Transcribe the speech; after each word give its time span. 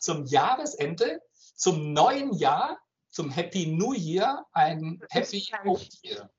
zum 0.00 0.24
Jahresende, 0.26 1.20
zum 1.54 1.92
neuen 1.92 2.32
Jahr, 2.34 2.78
zum 3.10 3.30
Happy 3.30 3.66
New 3.66 3.92
Year, 3.92 4.46
ein 4.52 5.00
Happy 5.10 5.48
Old 5.64 5.88
Year. 6.02 6.30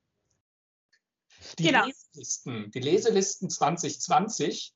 Die 1.58 1.64
genau. 1.64 1.86
Leselisten, 1.86 2.70
die 2.70 2.80
Leselisten 2.80 3.50
2020 3.50 4.74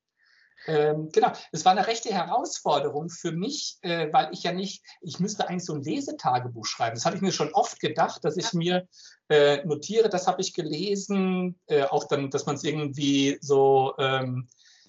ähm, 0.66 1.10
genau, 1.12 1.32
es 1.52 1.64
war 1.64 1.72
eine 1.72 1.86
rechte 1.86 2.12
Herausforderung 2.12 3.08
für 3.08 3.30
mich, 3.30 3.78
äh, 3.82 4.12
weil 4.12 4.32
ich 4.32 4.42
ja 4.42 4.52
nicht, 4.52 4.82
ich 5.00 5.20
müsste 5.20 5.48
eigentlich 5.48 5.64
so 5.64 5.74
ein 5.74 5.82
Lesetagebuch 5.82 6.66
schreiben. 6.66 6.96
Das 6.96 7.04
habe 7.04 7.16
ich 7.16 7.22
mir 7.22 7.32
schon 7.32 7.52
oft 7.52 7.78
gedacht, 7.78 8.24
dass 8.24 8.36
ich 8.36 8.52
mir 8.52 8.88
äh, 9.28 9.64
notiere, 9.64 10.08
das 10.08 10.26
habe 10.26 10.40
ich 10.40 10.54
gelesen, 10.54 11.58
äh, 11.66 11.84
auch 11.84 12.04
dann, 12.04 12.30
dass 12.30 12.46
man 12.46 12.56
es 12.56 12.64
irgendwie 12.64 13.38
so, 13.40 13.94
ähm, 13.98 14.48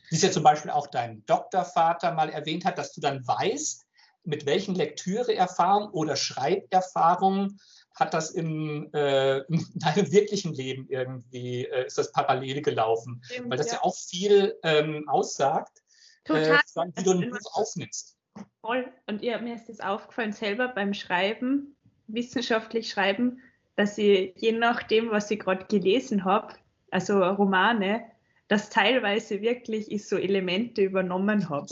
wie 0.10 0.16
es 0.16 0.22
ja 0.22 0.32
zum 0.32 0.44
Beispiel 0.44 0.72
auch 0.72 0.88
dein 0.88 1.26
Doktorvater 1.26 2.14
mal 2.14 2.30
erwähnt 2.30 2.66
hat, 2.66 2.78
dass 2.78 2.94
du 2.94 3.02
dann 3.02 3.28
weißt, 3.28 3.86
mit 4.28 4.46
welchen 4.46 4.76
Lektüreerfahrungen 4.76 5.90
oder 5.92 6.16
Schreiberfahrungen 6.16 7.60
hat 7.96 8.14
das 8.14 8.32
im, 8.32 8.90
äh, 8.94 9.40
in 9.48 9.66
deinem 9.76 10.12
wirklichen 10.12 10.54
Leben 10.54 10.88
irgendwie, 10.90 11.66
äh, 11.66 11.88
ist 11.88 11.98
das 11.98 12.12
parallel 12.12 12.62
gelaufen? 12.62 13.22
Stimmt, 13.24 13.50
Weil 13.50 13.58
das 13.58 13.68
ja, 13.68 13.74
ja 13.74 13.84
auch 13.84 13.96
viel 13.96 14.56
ähm, 14.64 15.08
aussagt, 15.08 15.82
Total. 16.26 16.60
Äh, 16.76 16.88
wie 16.96 17.04
du 17.04 17.12
ein 17.12 17.30
Buch 17.32 17.56
aufnimmst. 17.56 18.18
Voll. 18.62 18.92
Und 19.08 19.22
ihr, 19.22 19.40
mir 19.40 19.56
ist 19.56 19.70
das 19.70 19.80
aufgefallen 19.80 20.34
selber 20.34 20.68
beim 20.68 20.94
Schreiben, 20.94 21.76
wissenschaftlich 22.08 22.90
schreiben, 22.90 23.42
dass 23.76 23.98
ich 23.98 24.34
je 24.36 24.52
nachdem, 24.52 25.10
was 25.10 25.32
ich 25.32 25.40
gerade 25.40 25.66
gelesen 25.66 26.26
habe, 26.26 26.54
also 26.92 27.24
Romane, 27.24 28.04
dass 28.48 28.70
teilweise 28.70 29.42
wirklich 29.42 29.92
ich 29.92 30.08
so 30.08 30.18
Elemente 30.18 30.82
übernommen 30.82 31.50
habe. 31.50 31.68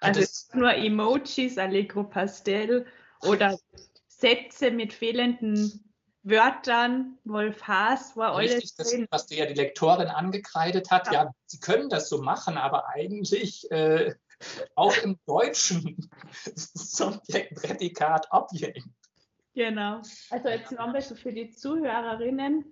Also 0.00 0.20
nur 0.54 0.74
Emojis, 0.74 1.58
Allegro 1.58 2.04
Pastel 2.04 2.86
oder 3.22 3.58
Sätze 4.06 4.70
mit 4.70 4.92
fehlenden 4.92 5.84
Wörtern, 6.22 7.18
Wolf 7.24 7.62
Haas 7.62 8.16
war 8.16 8.34
alles 8.34 8.56
Richtig, 8.56 8.74
das, 8.76 8.94
was 9.10 9.26
dir 9.26 9.38
ja 9.38 9.46
die 9.46 9.54
Lektorin 9.54 10.08
angekreidet 10.08 10.90
hat, 10.90 11.06
ja. 11.06 11.24
ja, 11.24 11.34
sie 11.46 11.60
können 11.60 11.88
das 11.88 12.08
so 12.08 12.20
machen, 12.20 12.58
aber 12.58 12.88
eigentlich 12.88 13.70
äh, 13.70 14.14
auch 14.74 14.96
im 14.98 15.18
Deutschen 15.26 16.10
Subjekt, 16.54 17.54
Prädikat, 17.54 18.28
Objekt. 18.30 18.84
Genau. 19.54 20.02
Also 20.30 20.48
jetzt 20.48 20.70
nochmal 20.72 21.02
so 21.02 21.14
für 21.14 21.32
die 21.32 21.50
Zuhörerinnen. 21.50 22.64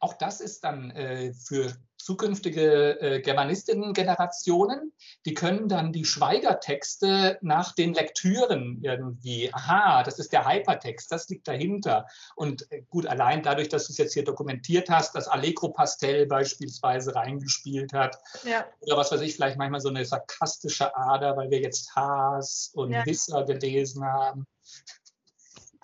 Auch 0.00 0.14
das 0.14 0.40
ist 0.40 0.64
dann 0.64 0.90
äh, 0.92 1.34
für 1.34 1.74
zukünftige 2.04 3.00
äh, 3.00 3.20
Germanistinnen-Generationen, 3.20 4.92
die 5.24 5.32
können 5.32 5.68
dann 5.68 5.90
die 5.90 6.04
Schweigertexte 6.04 7.38
nach 7.40 7.74
den 7.74 7.94
Lektüren 7.94 8.78
irgendwie, 8.82 9.52
aha, 9.54 10.02
das 10.02 10.18
ist 10.18 10.34
der 10.34 10.46
Hypertext, 10.46 11.10
das 11.10 11.30
liegt 11.30 11.48
dahinter. 11.48 12.06
Und 12.36 12.70
äh, 12.70 12.82
gut, 12.90 13.06
allein 13.06 13.42
dadurch, 13.42 13.70
dass 13.70 13.86
du 13.86 13.92
es 13.92 13.96
jetzt 13.96 14.12
hier 14.12 14.24
dokumentiert 14.24 14.90
hast, 14.90 15.14
dass 15.14 15.28
Allegro 15.28 15.70
Pastel 15.70 16.26
beispielsweise 16.26 17.14
reingespielt 17.14 17.94
hat, 17.94 18.18
ja. 18.44 18.66
oder 18.80 18.98
was 18.98 19.10
weiß 19.10 19.22
ich, 19.22 19.36
vielleicht 19.36 19.56
manchmal 19.56 19.80
so 19.80 19.88
eine 19.88 20.04
sarkastische 20.04 20.94
Ader, 20.94 21.38
weil 21.38 21.50
wir 21.50 21.62
jetzt 21.62 21.96
Haas 21.96 22.70
und 22.74 22.92
ja. 22.92 23.06
Wisser 23.06 23.44
gelesen 23.44 24.04
haben. 24.04 24.46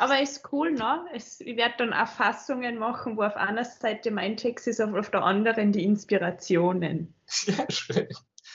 Aber 0.01 0.19
ist 0.19 0.51
cool, 0.51 0.73
ne? 0.73 1.05
Es, 1.13 1.43
ich 1.43 1.59
werde 1.59 1.75
dann 1.77 1.93
Erfassungen 1.93 2.79
machen, 2.79 3.19
wo 3.19 3.23
auf 3.23 3.37
einer 3.37 3.67
Seite 3.67 4.11
mein 4.11 4.39
Text 4.39 4.67
ist, 4.67 4.81
auf, 4.81 4.95
auf 4.95 5.11
der 5.11 5.23
anderen 5.23 5.73
die 5.73 5.85
Inspirationen. 5.85 7.13
Sehr 7.27 7.67
schön. 7.69 8.09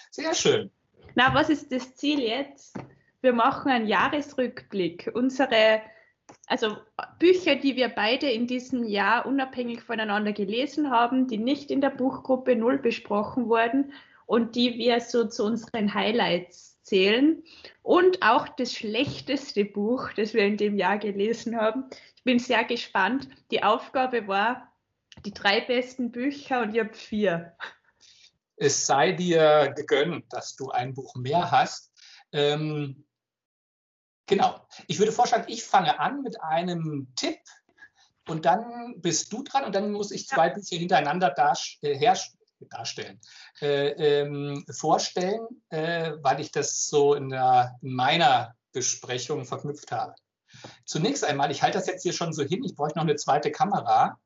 Sehr 0.10 0.34
schön. 0.34 0.72
Na, 1.14 1.36
was 1.36 1.52
ist 1.52 1.72
das 1.72 1.96
Ziel 1.96 2.20
jetzt? 2.20 2.76
Wir 3.22 3.32
machen 3.32 3.72
einen 3.72 3.86
Jahresrückblick. 3.86 5.12
Unsere, 5.14 5.82
also 6.48 6.78
Bücher, 7.20 7.58
die 7.58 7.76
wir 7.76 7.90
beide 7.90 8.28
in 8.28 8.48
diesem 8.48 8.84
Jahr 8.84 9.28
unabhängig 9.28 9.84
voneinander 9.84 10.34
gelesen 10.34 10.90
haben, 10.90 11.28
die 11.28 11.38
nicht 11.38 11.70
in 11.70 11.80
der 11.80 11.92
Buchgruppe 11.92 12.56
Null 12.56 12.80
besprochen 12.80 13.50
wurden 13.50 13.94
und 14.26 14.56
die 14.56 14.80
wir 14.80 15.00
so 15.00 15.26
zu 15.26 15.46
unseren 15.46 15.94
Highlights 15.94 16.75
zählen. 16.86 17.44
Und 17.82 18.22
auch 18.22 18.48
das 18.48 18.74
schlechteste 18.74 19.66
Buch, 19.66 20.12
das 20.14 20.34
wir 20.34 20.46
in 20.46 20.58
dem 20.58 20.78
Jahr 20.78 20.98
gelesen 20.98 21.58
haben. 21.58 21.86
Ich 22.16 22.24
bin 22.24 22.40
sehr 22.40 22.64
gespannt. 22.64 23.28
Die 23.52 23.64
Aufgabe 23.64 24.28
war, 24.28 24.72
die 25.26 25.34
drei 25.34 25.62
besten 25.62 26.12
Bücher 26.12 26.62
und 26.62 26.74
ich 26.74 26.80
habe 26.80 26.94
vier. 26.94 27.58
Es 28.56 28.86
sei 28.86 29.12
dir 29.12 29.74
gegönnt, 29.76 30.32
dass 30.32 30.56
du 30.56 30.70
ein 30.70 30.94
Buch 30.94 31.16
mehr 31.16 31.52
hast. 31.52 31.92
Ähm, 32.32 33.06
genau. 34.28 34.66
Ich 34.88 35.00
würde 35.00 35.12
vorschlagen, 35.12 35.46
ich 35.48 35.64
fange 35.64 36.00
an 36.00 36.22
mit 36.22 36.42
einem 36.42 37.12
Tipp 37.16 37.40
und 38.28 38.46
dann 38.46 39.02
bist 39.02 39.34
du 39.34 39.44
dran 39.44 39.66
und 39.66 39.76
dann 39.76 39.92
muss 39.92 40.12
ich 40.12 40.28
zwei. 40.28 40.50
Bücher 40.50 40.78
hintereinander 40.78 41.34
äh, 41.82 41.98
herstellen 41.98 42.45
darstellen, 42.60 43.20
äh, 43.62 44.22
ähm, 44.22 44.66
vorstellen, 44.70 45.48
äh, 45.70 46.14
weil 46.22 46.40
ich 46.40 46.52
das 46.52 46.88
so 46.88 47.14
in, 47.14 47.30
der, 47.30 47.76
in 47.82 47.94
meiner 47.94 48.56
Besprechung 48.72 49.46
verknüpft 49.46 49.92
habe. 49.92 50.16
Zunächst 50.86 51.24
einmal, 51.24 51.52
ich 51.52 51.64
halte 51.64 51.78
das 51.78 51.88
jetzt 51.88 52.04
hier 52.04 52.14
schon 52.14 52.34
so 52.34 52.44
hin, 52.44 52.64
ich 52.64 52.76
bräuchte 52.76 52.98
noch 52.98 53.06
eine 53.06 53.16
zweite 53.16 53.52
Kamera, 53.52 54.20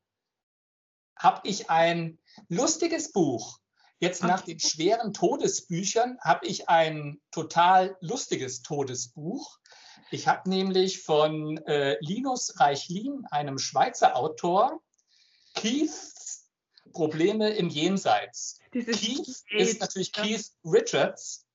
habe 1.17 1.41
ich 1.47 1.69
ein 1.69 2.17
lustiges 2.47 3.11
Buch. 3.11 3.59
Jetzt 3.99 4.23
nach 4.23 4.41
den 4.41 4.59
schweren 4.59 5.13
Todesbüchern 5.13 6.17
habe 6.21 6.47
ich 6.47 6.69
ein 6.69 7.19
total 7.31 7.97
lustiges 7.99 8.61
Todesbuch. 8.61 9.59
Ich 10.09 10.27
habe 10.27 10.49
nämlich 10.49 11.03
von 11.03 11.57
äh, 11.65 11.97
Linus 11.99 12.59
Reichlin, 12.59 13.25
einem 13.29 13.59
Schweizer 13.59 14.15
Autor, 14.15 14.81
Keith 15.55 15.91
Probleme 16.91 17.49
im 17.51 17.69
Jenseits. 17.69 18.59
Dieses 18.73 18.99
Keith 18.99 19.43
ist 19.49 19.81
natürlich 19.81 20.11
Keith 20.11 20.51
Richards 20.63 21.45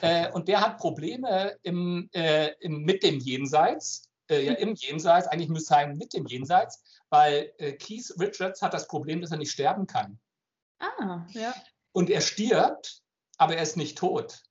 äh, 0.00 0.30
und 0.32 0.48
der 0.48 0.60
hat 0.60 0.78
Probleme 0.78 1.56
im, 1.62 2.08
äh, 2.12 2.52
im, 2.60 2.82
mit 2.82 3.02
dem 3.02 3.18
Jenseits, 3.18 4.08
äh, 4.30 4.44
ja 4.44 4.52
im 4.54 4.74
Jenseits, 4.74 5.26
eigentlich 5.26 5.48
müsste 5.48 5.68
sein 5.68 5.96
mit 5.96 6.14
dem 6.14 6.26
Jenseits, 6.26 6.82
weil 7.10 7.52
äh, 7.58 7.72
Keith 7.72 8.14
Richards 8.18 8.62
hat 8.62 8.74
das 8.74 8.86
Problem, 8.86 9.20
dass 9.20 9.30
er 9.30 9.38
nicht 9.38 9.52
sterben 9.52 9.86
kann. 9.86 10.18
Ah, 10.78 11.26
ja. 11.30 11.54
Und 11.92 12.10
er 12.10 12.20
stirbt, 12.20 13.02
aber 13.36 13.56
er 13.56 13.62
ist 13.62 13.76
nicht 13.76 13.98
tot. 13.98 14.42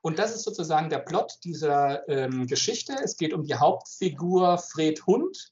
Und 0.00 0.18
das 0.18 0.34
ist 0.34 0.42
sozusagen 0.42 0.90
der 0.90 0.98
Plot 0.98 1.38
dieser 1.44 2.06
ähm, 2.08 2.46
Geschichte. 2.46 2.94
Es 3.02 3.16
geht 3.16 3.32
um 3.32 3.44
die 3.44 3.54
Hauptfigur 3.54 4.58
Fred 4.58 5.06
Hund, 5.06 5.48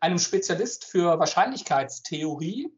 einem 0.00 0.18
Spezialist 0.18 0.84
für 0.84 1.18
Wahrscheinlichkeitstheorie, 1.18 2.72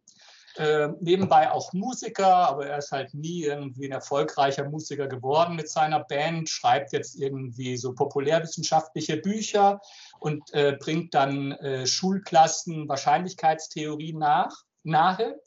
äh, 0.56 0.88
nebenbei 1.00 1.50
auch 1.50 1.72
Musiker, 1.72 2.26
aber 2.26 2.66
er 2.66 2.78
ist 2.78 2.92
halt 2.92 3.12
nie 3.15 3.44
irgendwie 3.44 3.87
ein 3.87 3.92
erfolgreicher 3.92 4.69
Musiker 4.69 5.09
geworden 5.09 5.56
mit 5.56 5.69
seiner 5.69 6.00
Band, 6.00 6.48
schreibt 6.48 6.92
jetzt 6.92 7.16
irgendwie 7.16 7.76
so 7.76 7.94
populärwissenschaftliche 7.94 9.16
Bücher 9.16 9.81
und 10.20 10.53
äh, 10.53 10.76
bringt 10.78 11.14
dann 11.14 11.53
äh, 11.53 11.87
Schulklassen 11.87 12.88
Wahrscheinlichkeitstheorie 12.88 14.12
nach, 14.12 14.64
nahe. 14.84 15.41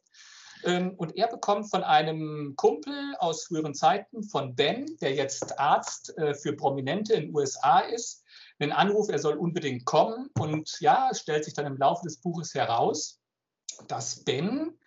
Ähm, 0.64 0.94
und 0.98 1.16
er 1.16 1.28
bekommt 1.28 1.70
von 1.70 1.84
einem 1.84 2.56
Kumpel 2.56 3.16
aus 3.20 3.46
früheren 3.46 3.76
Zeiten, 3.76 4.24
von 4.24 4.56
Ben, 4.56 4.86
der 5.02 5.14
jetzt 5.14 5.60
Arzt 5.60 6.18
äh, 6.18 6.34
für 6.34 6.54
Prominente 6.54 7.14
in 7.14 7.28
den 7.28 7.36
USA 7.36 7.80
ist, 7.80 8.24
einen 8.60 8.72
Anruf, 8.72 9.10
er 9.10 9.20
soll 9.20 9.38
unbedingt 9.38 9.86
kommen. 9.86 10.30
Und 10.38 10.80
ja, 10.80 11.10
es 11.12 11.22
stellt 11.22 11.46
sich 11.46 11.54
dann 11.54 11.66
im 11.66 11.78
Laufe 11.78 12.04
des 12.04 12.18
Buches 12.18 12.54
heraus, 12.54 13.20
dass 13.88 14.24
Ben 14.24 14.78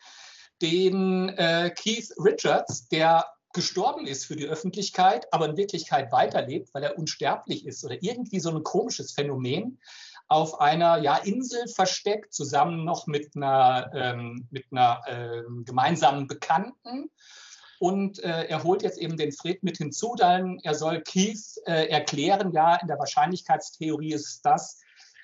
den 0.62 1.30
äh, 1.30 1.70
Keith 1.74 2.12
Richards, 2.18 2.88
der 2.88 3.26
gestorben 3.52 4.06
ist 4.06 4.26
für 4.26 4.36
die 4.36 4.46
Öffentlichkeit, 4.46 5.26
aber 5.32 5.46
in 5.46 5.56
Wirklichkeit 5.56 6.12
weiterlebt, 6.12 6.72
weil 6.72 6.84
er 6.84 6.98
unsterblich 6.98 7.66
ist 7.66 7.84
oder 7.84 7.96
irgendwie 8.00 8.41
so 8.41 8.50
ein 8.50 8.62
komisches 8.62 9.12
Phänomen, 9.12 9.80
auf 10.28 10.60
einer 10.60 10.98
ja, 10.98 11.16
Insel 11.16 11.66
versteckt, 11.66 12.32
zusammen 12.32 12.84
noch 12.84 13.09
mit 13.09 13.34
einer, 13.34 13.91
ähm, 13.92 14.47
mit 14.50 14.66
einer 14.71 15.00
äh, 15.06 15.42
gemeinsamen 15.65 16.28
Bekannten. 16.28 17.10
Und 17.80 18.22
äh, 18.22 18.44
er 18.44 18.62
holt 18.62 18.83
jetzt 18.83 18.98
eben 18.98 19.16
den 19.16 19.33
Fred 19.33 19.65
mit 19.65 19.78
hinzu, 19.78 20.15
dann 20.16 20.60
er 20.62 20.74
soll 20.74 21.00
Keith 21.00 21.59
äh, 21.66 21.88
erklären, 21.88 22.53
ja, 22.53 22.76
in 22.76 22.86
der 22.86 22.98
Wahrscheinlichkeitstheorie 22.98 24.12
ist 24.12 24.42
das, 24.42 24.80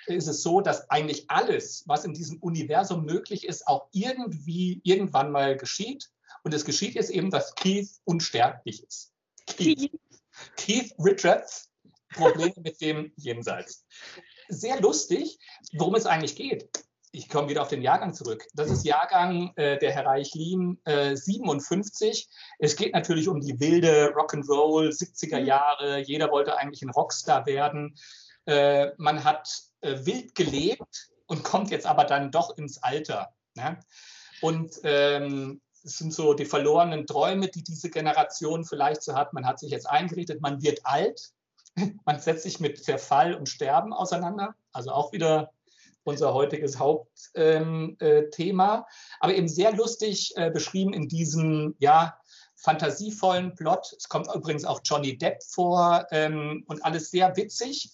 ist 0.06 0.28
es 0.28 0.42
so, 0.42 0.60
dass 0.60 0.88
eigentlich 0.90 1.30
alles, 1.30 1.84
was 1.86 2.04
in 2.04 2.14
diesem 2.14 2.38
Universum 2.38 3.04
möglich 3.04 3.46
ist, 3.46 3.66
auch 3.66 3.88
irgendwie 3.92 4.80
irgendwann 4.84 5.30
mal 5.30 5.56
geschieht. 5.56 6.10
Und 6.42 6.54
es 6.54 6.64
geschieht 6.64 6.94
jetzt 6.94 7.10
eben, 7.10 7.30
dass 7.30 7.54
Keith 7.54 7.88
unsterblich 8.04 8.84
ist. 8.84 9.12
Keith, 9.46 9.90
Keith 10.56 10.94
Richards, 10.98 11.70
Probleme 12.14 12.54
mit 12.62 12.80
dem 12.80 13.12
Jenseits. 13.16 13.84
Sehr 14.48 14.80
lustig, 14.80 15.38
worum 15.72 15.94
es 15.96 16.06
eigentlich 16.06 16.36
geht. 16.36 16.68
ich 17.16 17.30
komme 17.30 17.48
wieder 17.48 17.62
auf 17.62 17.68
den 17.68 17.80
Jahrgang 17.80 18.12
zurück. 18.12 18.44
Das 18.54 18.70
ist 18.70 18.84
Jahrgang 18.84 19.52
äh, 19.56 19.78
der 19.78 19.92
Herr 19.92 20.04
Reichlin 20.04 20.78
äh, 20.84 21.16
57. 21.16 22.28
Es 22.58 22.76
geht 22.76 22.92
natürlich 22.92 23.28
um 23.28 23.40
die 23.40 23.58
wilde 23.58 24.12
Rock'n'Roll 24.14 24.90
70er 24.90 25.40
mhm. 25.40 25.46
Jahre. 25.46 25.98
Jeder 26.00 26.30
wollte 26.30 26.58
eigentlich 26.58 26.82
ein 26.82 26.90
Rockstar 26.90 27.46
werden. 27.46 27.96
Äh, 28.46 28.92
man 28.96 29.24
hat 29.24 29.48
äh, 29.80 29.98
wild 30.04 30.34
gelebt 30.34 31.10
und 31.26 31.44
kommt 31.44 31.70
jetzt 31.70 31.86
aber 31.86 32.04
dann 32.04 32.30
doch 32.30 32.56
ins 32.56 32.82
Alter. 32.82 33.34
Ne? 33.54 33.78
Und 34.40 34.72
ähm, 34.84 35.60
es 35.84 35.98
sind 35.98 36.12
so 36.12 36.34
die 36.34 36.44
verlorenen 36.44 37.06
Träume, 37.06 37.48
die 37.48 37.62
diese 37.62 37.90
Generation 37.90 38.64
vielleicht 38.64 39.02
so 39.02 39.14
hat. 39.14 39.32
Man 39.32 39.46
hat 39.46 39.58
sich 39.58 39.70
jetzt 39.70 39.88
eingeredet, 39.88 40.40
man 40.40 40.62
wird 40.62 40.80
alt, 40.84 41.32
man 42.04 42.20
setzt 42.20 42.42
sich 42.42 42.60
mit 42.60 42.78
Verfall 42.84 43.34
und 43.34 43.48
Sterben 43.48 43.92
auseinander. 43.92 44.54
Also 44.72 44.90
auch 44.90 45.12
wieder 45.12 45.52
unser 46.04 46.34
heutiges 46.34 46.78
Hauptthema, 46.78 47.94
äh, 47.98 48.82
aber 49.20 49.34
eben 49.34 49.48
sehr 49.48 49.72
lustig 49.72 50.32
äh, 50.36 50.50
beschrieben 50.50 50.92
in 50.92 51.08
diesem, 51.08 51.74
ja, 51.78 52.16
fantasievollen 52.56 53.54
Plot. 53.54 53.94
Es 53.98 54.08
kommt 54.08 54.28
übrigens 54.34 54.64
auch 54.64 54.80
Johnny 54.82 55.16
Depp 55.18 55.42
vor 55.42 56.06
ähm, 56.10 56.64
und 56.66 56.84
alles 56.84 57.10
sehr 57.10 57.36
witzig. 57.36 57.92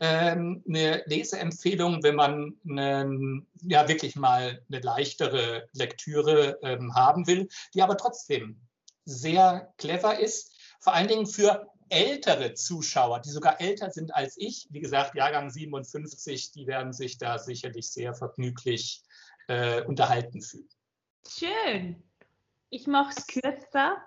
Ähm, 0.00 0.62
eine 0.68 1.02
Leseempfehlung, 1.06 2.02
wenn 2.02 2.14
man 2.14 2.54
eine, 2.68 3.42
ja 3.62 3.88
wirklich 3.88 4.14
mal 4.14 4.62
eine 4.68 4.80
leichtere 4.80 5.68
Lektüre 5.72 6.58
ähm, 6.62 6.94
haben 6.94 7.26
will, 7.26 7.48
die 7.74 7.82
aber 7.82 7.96
trotzdem 7.96 8.60
sehr 9.04 9.72
clever 9.76 10.20
ist. 10.20 10.56
Vor 10.78 10.94
allen 10.94 11.08
Dingen 11.08 11.26
für 11.26 11.68
ältere 11.88 12.54
Zuschauer, 12.54 13.20
die 13.20 13.30
sogar 13.30 13.60
älter 13.60 13.90
sind 13.90 14.14
als 14.14 14.36
ich, 14.36 14.68
wie 14.70 14.80
gesagt, 14.80 15.14
Jahrgang 15.14 15.50
57, 15.50 16.52
die 16.52 16.66
werden 16.66 16.92
sich 16.92 17.18
da 17.18 17.38
sicherlich 17.38 17.90
sehr 17.90 18.14
vergnüglich 18.14 19.02
äh, 19.48 19.82
unterhalten 19.82 20.42
fühlen. 20.42 20.68
Schön. 21.26 22.02
Ich 22.70 22.86
mache 22.86 23.14
es 23.16 23.26
kürzer. 23.26 24.04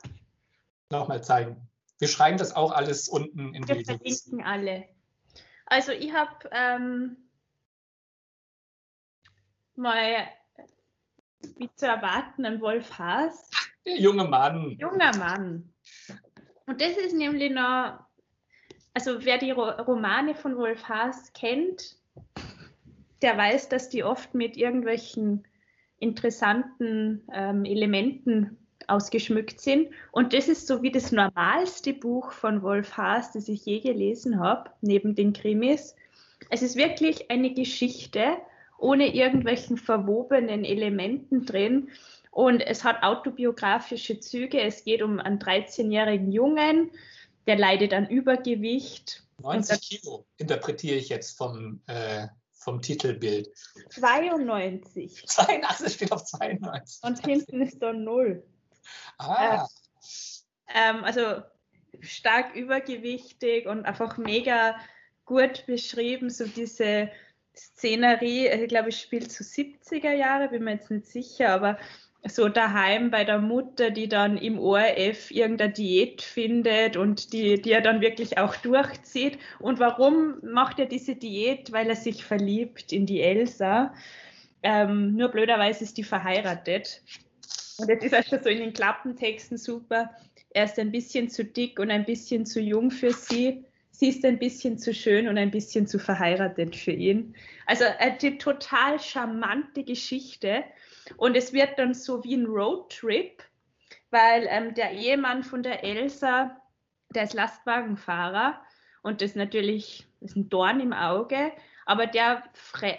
Nochmal 0.89 1.23
zeigen. 1.23 1.67
Wir 1.97 2.07
schreiben 2.07 2.37
das 2.37 2.55
auch 2.55 2.71
alles 2.71 3.09
unten 3.09 3.53
in 3.53 3.67
Wir 3.67 3.75
die 3.75 3.87
Wir 3.87 3.97
verlinken 3.97 4.43
alle. 4.43 4.85
Also 5.71 5.93
ich 5.93 6.13
habe 6.13 6.49
ähm, 6.51 7.15
mal, 9.77 10.27
wie 11.55 11.73
zu 11.75 11.87
erwarten, 11.87 12.45
einen 12.45 12.59
Wolf 12.59 12.99
Haas. 12.99 13.49
Der 13.85 13.97
junge 13.97 14.25
Mann. 14.25 14.71
Junger 14.71 15.15
Mann. 15.15 15.73
Und 16.65 16.81
das 16.81 16.97
ist 16.97 17.15
nämlich 17.15 17.53
noch, 17.53 18.01
also 18.93 19.23
wer 19.23 19.37
die 19.37 19.51
Romane 19.51 20.35
von 20.35 20.57
Wolf 20.57 20.83
Haas 20.89 21.31
kennt, 21.31 21.95
der 23.21 23.37
weiß, 23.37 23.69
dass 23.69 23.87
die 23.87 24.03
oft 24.03 24.35
mit 24.35 24.57
irgendwelchen 24.57 25.47
interessanten 25.99 27.25
ähm, 27.31 27.63
Elementen 27.63 28.60
ausgeschmückt 28.91 29.61
sind. 29.61 29.89
Und 30.11 30.33
das 30.33 30.47
ist 30.47 30.67
so 30.67 30.81
wie 30.81 30.91
das 30.91 31.11
normalste 31.11 31.93
Buch 31.93 32.31
von 32.31 32.61
Wolf 32.61 32.97
Haas, 32.97 33.31
das 33.31 33.47
ich 33.47 33.65
je 33.65 33.79
gelesen 33.79 34.39
habe, 34.39 34.69
neben 34.81 35.15
den 35.15 35.33
Krimis. 35.33 35.95
Es 36.49 36.61
ist 36.61 36.75
wirklich 36.75 37.31
eine 37.31 37.53
Geschichte 37.53 38.37
ohne 38.77 39.13
irgendwelchen 39.13 39.77
verwobenen 39.77 40.65
Elementen 40.65 41.45
drin. 41.45 41.89
Und 42.31 42.61
es 42.61 42.83
hat 42.83 43.03
autobiografische 43.03 44.19
Züge. 44.19 44.61
Es 44.61 44.83
geht 44.83 45.01
um 45.01 45.19
einen 45.19 45.39
13-jährigen 45.39 46.31
Jungen, 46.31 46.91
der 47.45 47.57
leidet 47.57 47.93
an 47.93 48.09
Übergewicht. 48.09 49.23
90 49.41 49.81
Kilo 49.81 50.25
interpretiere 50.37 50.95
ich 50.95 51.09
jetzt 51.09 51.37
vom, 51.37 51.81
äh, 51.87 52.27
vom 52.53 52.81
Titelbild. 52.81 53.49
92. 53.89 55.25
82 55.25 55.93
steht 55.93 56.11
auf 56.11 56.23
92. 56.23 57.03
Und 57.03 57.25
hinten 57.25 57.61
ist 57.61 57.81
da 57.81 57.91
0. 57.91 58.43
Ah. 59.17 59.67
Äh, 60.73 60.89
ähm, 60.89 61.03
also 61.03 61.43
stark 61.99 62.55
übergewichtig 62.55 63.67
und 63.67 63.85
einfach 63.85 64.17
mega 64.17 64.75
gut 65.25 65.65
beschrieben, 65.65 66.29
so 66.29 66.45
diese 66.45 67.09
Szenerie, 67.55 68.47
ich 68.47 68.69
glaube, 68.69 68.89
es 68.89 68.99
spielt 68.99 69.31
zu 69.31 69.43
70er 69.43 70.13
Jahre, 70.13 70.49
bin 70.49 70.63
mir 70.63 70.73
jetzt 70.73 70.89
nicht 70.89 71.07
sicher, 71.07 71.49
aber 71.49 71.77
so 72.27 72.49
daheim 72.49 73.09
bei 73.09 73.23
der 73.23 73.39
Mutter, 73.39 73.89
die 73.89 74.07
dann 74.07 74.37
im 74.37 74.59
ORF 74.59 75.31
irgendeine 75.31 75.73
Diät 75.73 76.21
findet 76.21 76.95
und 76.95 77.33
die, 77.33 77.59
die 77.61 77.71
er 77.71 77.81
dann 77.81 78.01
wirklich 78.01 78.37
auch 78.37 78.55
durchzieht. 78.57 79.39
Und 79.59 79.79
warum 79.79 80.35
macht 80.43 80.79
er 80.79 80.85
diese 80.85 81.15
Diät? 81.15 81.71
Weil 81.71 81.89
er 81.89 81.95
sich 81.95 82.23
verliebt 82.23 82.93
in 82.93 83.07
die 83.07 83.21
Elsa. 83.21 83.93
Ähm, 84.61 85.15
nur 85.15 85.29
blöderweise 85.29 85.83
ist 85.83 85.97
die 85.97 86.03
verheiratet. 86.03 87.01
Und 87.77 87.89
das 87.89 88.03
ist 88.03 88.15
auch 88.15 88.23
schon 88.23 88.43
so 88.43 88.49
in 88.49 88.59
den 88.59 88.73
Klappentexten 88.73 89.57
super. 89.57 90.09
Er 90.51 90.65
ist 90.65 90.77
ein 90.79 90.91
bisschen 90.91 91.29
zu 91.29 91.45
dick 91.45 91.79
und 91.79 91.91
ein 91.91 92.05
bisschen 92.05 92.45
zu 92.45 92.59
jung 92.59 92.91
für 92.91 93.13
sie. 93.13 93.65
Sie 93.91 94.09
ist 94.09 94.25
ein 94.25 94.39
bisschen 94.39 94.77
zu 94.77 94.93
schön 94.93 95.27
und 95.27 95.37
ein 95.37 95.51
bisschen 95.51 95.85
zu 95.85 95.99
verheiratet 95.99 96.75
für 96.75 96.91
ihn. 96.91 97.35
Also 97.67 97.85
eine 97.99 98.37
total 98.37 98.99
charmante 98.99 99.83
Geschichte 99.83 100.63
und 101.17 101.35
es 101.35 101.53
wird 101.53 101.77
dann 101.77 101.93
so 101.93 102.23
wie 102.23 102.35
ein 102.35 102.45
Roadtrip, 102.45 103.43
weil 104.09 104.47
ähm, 104.49 104.73
der 104.73 104.91
Ehemann 104.91 105.43
von 105.43 105.61
der 105.61 105.83
Elsa, 105.83 106.59
der 107.13 107.23
ist 107.23 107.33
Lastwagenfahrer 107.33 108.61
und 109.03 109.21
das 109.21 109.35
natürlich 109.35 110.07
ist 110.21 110.35
ein 110.35 110.49
Dorn 110.49 110.79
im 110.79 110.93
Auge. 110.93 111.51
Aber 111.85 112.07
der 112.07 112.43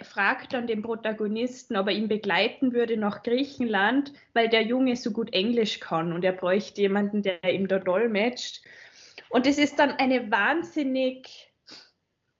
fragt 0.01 0.53
dann 0.53 0.67
den 0.67 0.81
Protagonisten, 0.81 1.77
ob 1.77 1.87
er 1.87 1.93
ihn 1.93 2.07
begleiten 2.07 2.73
würde 2.73 2.97
nach 2.97 3.23
Griechenland, 3.23 4.13
weil 4.33 4.49
der 4.49 4.63
Junge 4.63 4.95
so 4.95 5.11
gut 5.11 5.33
Englisch 5.33 5.79
kann 5.79 6.13
und 6.13 6.23
er 6.23 6.33
bräuchte 6.33 6.81
jemanden, 6.81 7.21
der 7.21 7.43
ihm 7.43 7.67
da 7.67 7.79
dolmetscht. 7.79 8.63
Und 9.29 9.47
es 9.47 9.57
ist 9.57 9.79
dann 9.79 9.91
eine 9.91 10.29
wahnsinnig 10.29 11.51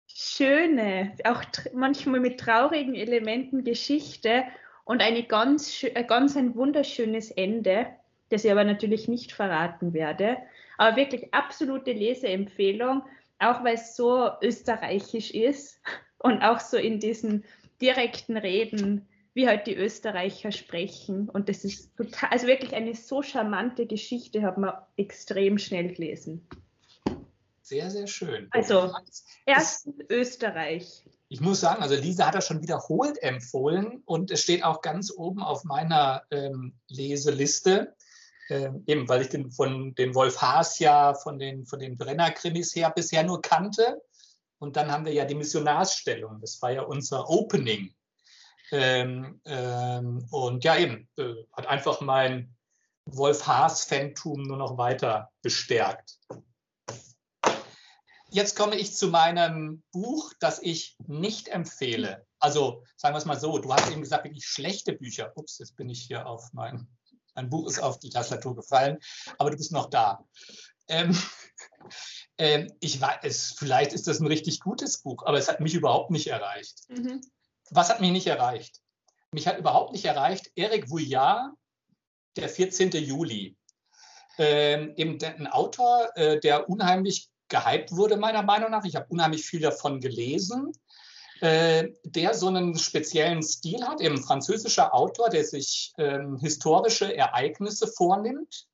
schöne, 0.07 1.15
auch 1.23 1.41
manchmal 1.73 2.19
mit 2.19 2.39
traurigen 2.39 2.95
Elementen 2.95 3.63
Geschichte 3.63 4.43
und 4.85 5.01
eine 5.01 5.23
ganz, 5.23 5.83
äh, 5.83 6.03
ganz 6.03 6.35
ein 6.37 6.55
wunderschönes 6.55 7.31
Ende, 7.31 7.87
das 8.29 8.45
ich 8.45 8.51
aber 8.51 8.63
natürlich 8.63 9.07
nicht 9.07 9.31
verraten 9.31 9.93
werde. 9.93 10.37
Aber 10.77 10.97
wirklich 10.97 11.33
absolute 11.33 11.93
Leseempfehlung, 11.93 13.03
auch 13.39 13.63
weil 13.63 13.75
es 13.75 13.95
so 13.95 14.29
österreichisch 14.41 15.31
ist 15.31 15.81
und 16.23 16.41
auch 16.41 16.59
so 16.59 16.77
in 16.77 16.99
diesen 16.99 17.45
direkten 17.79 18.37
Reden, 18.37 19.07
wie 19.35 19.47
halt 19.47 19.67
die 19.67 19.75
Österreicher 19.75 20.51
sprechen. 20.51 21.29
Und 21.29 21.49
das 21.49 21.63
ist 21.63 21.95
total, 21.95 22.29
also 22.31 22.47
wirklich 22.47 22.73
eine 22.73 22.95
so 22.95 23.21
charmante 23.21 23.85
Geschichte, 23.85 24.41
hat 24.41 24.57
man 24.57 24.73
extrem 24.97 25.57
schnell 25.57 25.93
gelesen. 25.93 26.47
Sehr, 27.61 27.89
sehr 27.91 28.07
schön. 28.07 28.47
Also, 28.51 28.91
erst 29.45 29.87
Österreich 30.09 31.03
ich 31.33 31.41
muss 31.41 31.61
sagen, 31.61 31.81
also 31.81 31.95
Lisa 31.95 32.27
hat 32.27 32.35
das 32.35 32.45
schon 32.45 32.61
wiederholt 32.61 33.17
empfohlen 33.23 34.03
und 34.05 34.29
es 34.29 34.43
steht 34.43 34.63
auch 34.63 34.81
ganz 34.81 35.11
oben 35.11 35.41
auf 35.41 35.63
meiner 35.63 36.21
ähm, 36.29 36.75
Leseliste. 36.89 37.95
Ähm, 38.49 38.83
eben, 38.85 39.09
weil 39.09 39.23
ich 39.23 39.29
den 39.29 39.49
von 39.49 39.95
den 39.95 40.13
Wolf 40.13 40.43
Haas 40.43 40.77
ja 40.77 41.15
von 41.15 41.39
den, 41.39 41.65
von 41.65 41.79
den 41.79 41.97
Brenner-Krimis 41.97 42.75
her 42.75 42.91
bisher 42.95 43.23
nur 43.23 43.41
kannte. 43.41 43.99
Und 44.63 44.75
dann 44.75 44.91
haben 44.91 45.05
wir 45.05 45.13
ja 45.13 45.25
die 45.25 45.35
Missionarsstellung. 45.35 46.39
Das 46.41 46.61
war 46.61 46.71
ja 46.71 46.81
unser 46.83 47.29
Opening. 47.29 47.93
Ähm, 48.71 49.39
ähm, 49.45 50.25
und 50.31 50.63
ja, 50.63 50.77
eben, 50.77 51.07
äh, 51.17 51.35
hat 51.51 51.67
einfach 51.67 52.01
mein 52.01 52.55
Wolf 53.05 53.45
Haas-Fantum 53.45 54.43
nur 54.43 54.57
noch 54.57 54.77
weiter 54.77 55.29
bestärkt 55.41 56.17
jetzt 58.33 58.55
komme 58.55 58.75
ich 58.75 58.95
zu 58.95 59.07
meinem 59.07 59.83
Buch, 59.91 60.33
das 60.39 60.59
ich 60.61 60.97
nicht 61.07 61.47
empfehle. 61.49 62.25
Also 62.39 62.83
sagen 62.97 63.13
wir 63.13 63.19
es 63.19 63.25
mal 63.25 63.39
so, 63.39 63.57
du 63.59 63.71
hast 63.71 63.89
eben 63.91 64.01
gesagt, 64.01 64.25
wirklich 64.25 64.45
schlechte 64.45 64.93
Bücher. 64.93 65.31
Ups, 65.35 65.59
jetzt 65.59 65.75
bin 65.77 65.89
ich 65.89 66.01
hier 66.01 66.25
auf 66.25 66.51
mein, 66.51 66.87
mein 67.35 67.49
Buch 67.49 67.67
ist 67.69 67.79
auf 67.79 67.99
die 67.99 68.09
Tastatur 68.09 68.55
gefallen, 68.55 68.97
aber 69.37 69.51
du 69.51 69.57
bist 69.57 69.71
noch 69.71 69.89
da. 69.89 70.25
Ähm, 70.87 71.17
ähm, 72.37 72.71
ich 72.79 72.99
weiß, 72.99 73.55
vielleicht 73.57 73.93
ist 73.93 74.07
das 74.07 74.19
ein 74.19 74.27
richtig 74.27 74.59
gutes 74.59 74.99
Buch, 74.99 75.23
aber 75.25 75.37
es 75.37 75.47
hat 75.47 75.59
mich 75.59 75.73
überhaupt 75.73 76.11
nicht 76.11 76.27
erreicht. 76.27 76.79
Mhm. 76.89 77.21
Was 77.69 77.89
hat 77.89 78.01
mich 78.01 78.11
nicht 78.11 78.27
erreicht? 78.27 78.81
Mich 79.31 79.47
hat 79.47 79.57
überhaupt 79.57 79.93
nicht 79.93 80.05
erreicht 80.05 80.51
Eric 80.55 80.89
Vouillard, 80.89 81.51
der 82.35 82.49
14. 82.49 82.91
Juli. 82.91 83.55
Ähm, 84.37 84.93
eben 84.95 85.23
ein 85.23 85.47
Autor, 85.47 86.09
äh, 86.15 86.39
der 86.39 86.67
unheimlich 86.69 87.29
gehypt 87.49 87.91
wurde, 87.91 88.17
meiner 88.17 88.41
Meinung 88.41 88.71
nach. 88.71 88.83
Ich 88.83 88.95
habe 88.95 89.05
unheimlich 89.09 89.45
viel 89.45 89.59
davon 89.59 90.01
gelesen, 90.01 90.71
äh, 91.41 91.89
der 92.03 92.33
so 92.33 92.47
einen 92.47 92.77
speziellen 92.77 93.43
Stil 93.43 93.85
hat, 93.87 94.01
eben 94.01 94.21
französischer 94.21 94.93
Autor, 94.93 95.29
der 95.29 95.43
sich 95.43 95.93
ähm, 95.99 96.37
historische 96.39 97.15
Ereignisse 97.15 97.87
vornimmt 97.87 98.67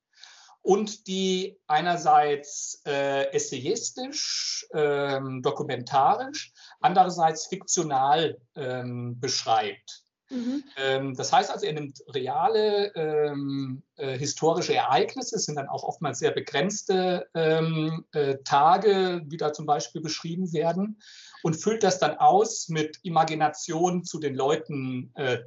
und 0.61 1.07
die 1.07 1.57
einerseits 1.67 2.81
äh, 2.85 3.31
essayistisch, 3.31 4.67
ähm, 4.73 5.41
dokumentarisch, 5.41 6.51
andererseits 6.79 7.47
fiktional 7.47 8.37
ähm, 8.55 9.19
beschreibt. 9.19 10.03
Mhm. 10.29 10.63
Ähm, 10.77 11.15
das 11.15 11.33
heißt 11.33 11.51
also, 11.51 11.65
er 11.65 11.73
nimmt 11.73 12.03
reale 12.13 12.93
ähm, 12.95 13.81
äh, 13.95 14.17
historische 14.17 14.75
Ereignisse, 14.75 15.37
es 15.37 15.45
sind 15.45 15.55
dann 15.55 15.67
auch 15.67 15.83
oftmals 15.83 16.19
sehr 16.19 16.31
begrenzte 16.31 17.27
ähm, 17.33 18.05
äh, 18.11 18.37
Tage, 18.45 19.21
wie 19.25 19.37
da 19.37 19.53
zum 19.53 19.65
Beispiel 19.65 20.01
beschrieben 20.01 20.53
werden, 20.53 21.01
und 21.41 21.55
füllt 21.55 21.83
das 21.83 21.99
dann 21.99 22.17
aus 22.17 22.67
mit 22.69 22.99
Imagination 23.03 24.03
zu 24.03 24.19
den 24.19 24.35
Leuten, 24.35 25.11
äh, 25.15 25.39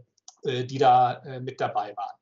äh 0.43 0.65
die 0.65 0.79
da 0.79 1.23
äh, 1.25 1.41
mit 1.41 1.61
dabei 1.61 1.95
waren. 1.97 2.22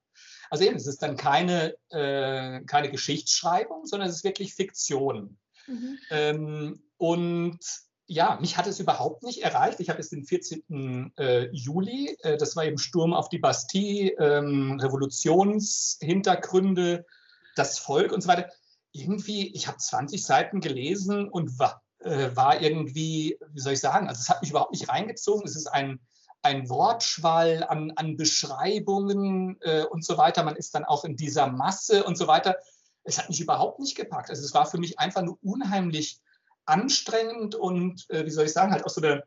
Also 0.50 0.64
eben, 0.64 0.76
es 0.76 0.86
ist 0.86 1.02
dann 1.02 1.16
keine, 1.16 1.74
äh, 1.90 2.60
keine 2.62 2.90
Geschichtsschreibung, 2.90 3.84
sondern 3.86 4.08
es 4.08 4.16
ist 4.16 4.24
wirklich 4.24 4.54
Fiktion. 4.54 5.38
Mhm. 5.66 5.98
Ähm, 6.10 6.82
und 6.96 7.60
ja, 8.06 8.38
mich 8.40 8.56
hat 8.56 8.66
es 8.66 8.80
überhaupt 8.80 9.22
nicht 9.22 9.42
erreicht. 9.42 9.78
Ich 9.78 9.88
habe 9.88 10.00
es 10.00 10.10
den 10.10 10.24
14. 10.24 11.12
Äh, 11.16 11.48
Juli, 11.52 12.16
äh, 12.22 12.36
das 12.36 12.56
war 12.56 12.64
eben 12.64 12.78
Sturm 12.78 13.14
auf 13.14 13.28
die 13.28 13.38
Bastille, 13.38 14.10
ähm, 14.18 14.80
Revolutionshintergründe, 14.80 17.06
das 17.54 17.78
Volk 17.78 18.10
und 18.10 18.22
so 18.22 18.28
weiter. 18.28 18.50
Irgendwie, 18.90 19.54
ich 19.54 19.68
habe 19.68 19.78
20 19.78 20.24
Seiten 20.24 20.60
gelesen 20.60 21.28
und 21.28 21.60
war, 21.60 21.84
äh, 22.00 22.34
war 22.34 22.60
irgendwie, 22.60 23.38
wie 23.52 23.60
soll 23.60 23.74
ich 23.74 23.80
sagen, 23.80 24.08
also 24.08 24.20
es 24.20 24.28
hat 24.28 24.42
mich 24.42 24.50
überhaupt 24.50 24.72
nicht 24.72 24.88
reingezogen. 24.88 25.46
Es 25.46 25.54
ist 25.54 25.68
ein, 25.68 26.00
ein 26.42 26.68
Wortschwall 26.68 27.64
an, 27.64 27.92
an 27.96 28.16
Beschreibungen 28.16 29.58
äh, 29.60 29.84
und 29.84 30.04
so 30.04 30.16
weiter. 30.16 30.42
Man 30.42 30.56
ist 30.56 30.74
dann 30.74 30.84
auch 30.84 31.04
in 31.04 31.16
dieser 31.16 31.48
Masse 31.48 32.04
und 32.04 32.16
so 32.16 32.26
weiter. 32.26 32.56
Es 33.04 33.18
hat 33.18 33.28
mich 33.28 33.40
überhaupt 33.40 33.78
nicht 33.78 33.96
gepackt. 33.96 34.30
Also 34.30 34.44
es 34.44 34.54
war 34.54 34.66
für 34.66 34.78
mich 34.78 34.98
einfach 34.98 35.22
nur 35.22 35.38
unheimlich 35.42 36.20
anstrengend 36.64 37.54
und, 37.54 38.08
äh, 38.10 38.24
wie 38.24 38.30
soll 38.30 38.46
ich 38.46 38.52
sagen, 38.52 38.72
halt 38.72 38.84
auch 38.84 38.90
so 38.90 39.00
eine, 39.00 39.24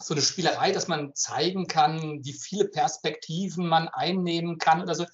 so 0.00 0.14
eine 0.14 0.22
Spielerei, 0.22 0.72
dass 0.72 0.88
man 0.88 1.14
zeigen 1.14 1.66
kann, 1.68 2.24
wie 2.24 2.32
viele 2.32 2.66
Perspektiven 2.66 3.66
man 3.66 3.88
einnehmen 3.88 4.58
kann 4.58 4.82
oder 4.82 4.94
so. 4.94 5.06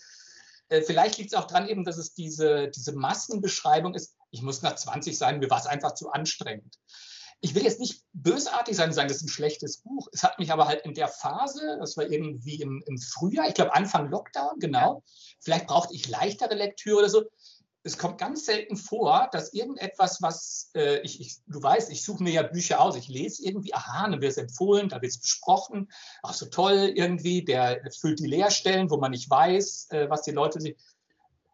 Äh, 0.68 0.82
vielleicht 0.82 1.18
liegt 1.18 1.32
es 1.32 1.38
auch 1.38 1.46
daran 1.46 1.68
eben, 1.68 1.84
dass 1.84 1.98
es 1.98 2.14
diese, 2.14 2.68
diese 2.68 2.92
Massenbeschreibung 2.92 3.94
ist. 3.94 4.16
Ich 4.30 4.42
muss 4.42 4.62
nach 4.62 4.76
20 4.76 5.16
sein, 5.16 5.38
mir 5.38 5.50
war 5.50 5.60
es 5.60 5.66
einfach 5.66 5.94
zu 5.94 6.10
anstrengend. 6.10 6.78
Ich 7.40 7.54
will 7.54 7.62
jetzt 7.62 7.78
nicht 7.80 8.02
bösartig 8.12 8.76
sein 8.76 8.88
und 8.88 8.94
sagen, 8.94 9.08
das 9.08 9.18
ist 9.18 9.24
ein 9.24 9.28
schlechtes 9.28 9.78
Buch. 9.78 10.08
Es 10.12 10.24
hat 10.24 10.38
mich 10.38 10.52
aber 10.52 10.66
halt 10.66 10.84
in 10.84 10.94
der 10.94 11.08
Phase, 11.08 11.76
das 11.78 11.96
war 11.96 12.10
irgendwie 12.10 12.60
im, 12.60 12.82
im 12.86 12.98
Frühjahr, 12.98 13.46
ich 13.46 13.54
glaube 13.54 13.74
Anfang 13.74 14.10
Lockdown, 14.10 14.58
genau, 14.58 15.04
vielleicht 15.40 15.68
brauchte 15.68 15.94
ich 15.94 16.08
leichtere 16.08 16.54
Lektüre 16.54 16.98
oder 16.98 17.08
so, 17.08 17.24
es 17.84 17.96
kommt 17.96 18.18
ganz 18.18 18.44
selten 18.44 18.76
vor, 18.76 19.28
dass 19.32 19.54
irgendetwas, 19.54 20.20
was 20.20 20.70
äh, 20.74 21.00
ich, 21.00 21.20
ich, 21.20 21.36
du 21.46 21.62
weißt, 21.62 21.90
ich 21.90 22.04
suche 22.04 22.22
mir 22.22 22.32
ja 22.32 22.42
Bücher 22.42 22.80
aus, 22.80 22.96
ich 22.96 23.08
lese 23.08 23.42
irgendwie, 23.44 23.72
aha, 23.72 24.08
dann 24.08 24.20
wird 24.20 24.32
es 24.32 24.36
empfohlen, 24.36 24.88
da 24.88 25.00
wird 25.00 25.12
es 25.12 25.20
besprochen, 25.20 25.90
ach 26.22 26.34
so 26.34 26.46
toll 26.46 26.92
irgendwie, 26.94 27.44
der 27.44 27.80
füllt 27.98 28.18
die 28.18 28.26
Leerstellen, 28.26 28.90
wo 28.90 28.96
man 28.96 29.12
nicht 29.12 29.30
weiß, 29.30 29.88
äh, 29.90 30.10
was 30.10 30.22
die 30.22 30.32
Leute 30.32 30.60
sich, 30.60 30.76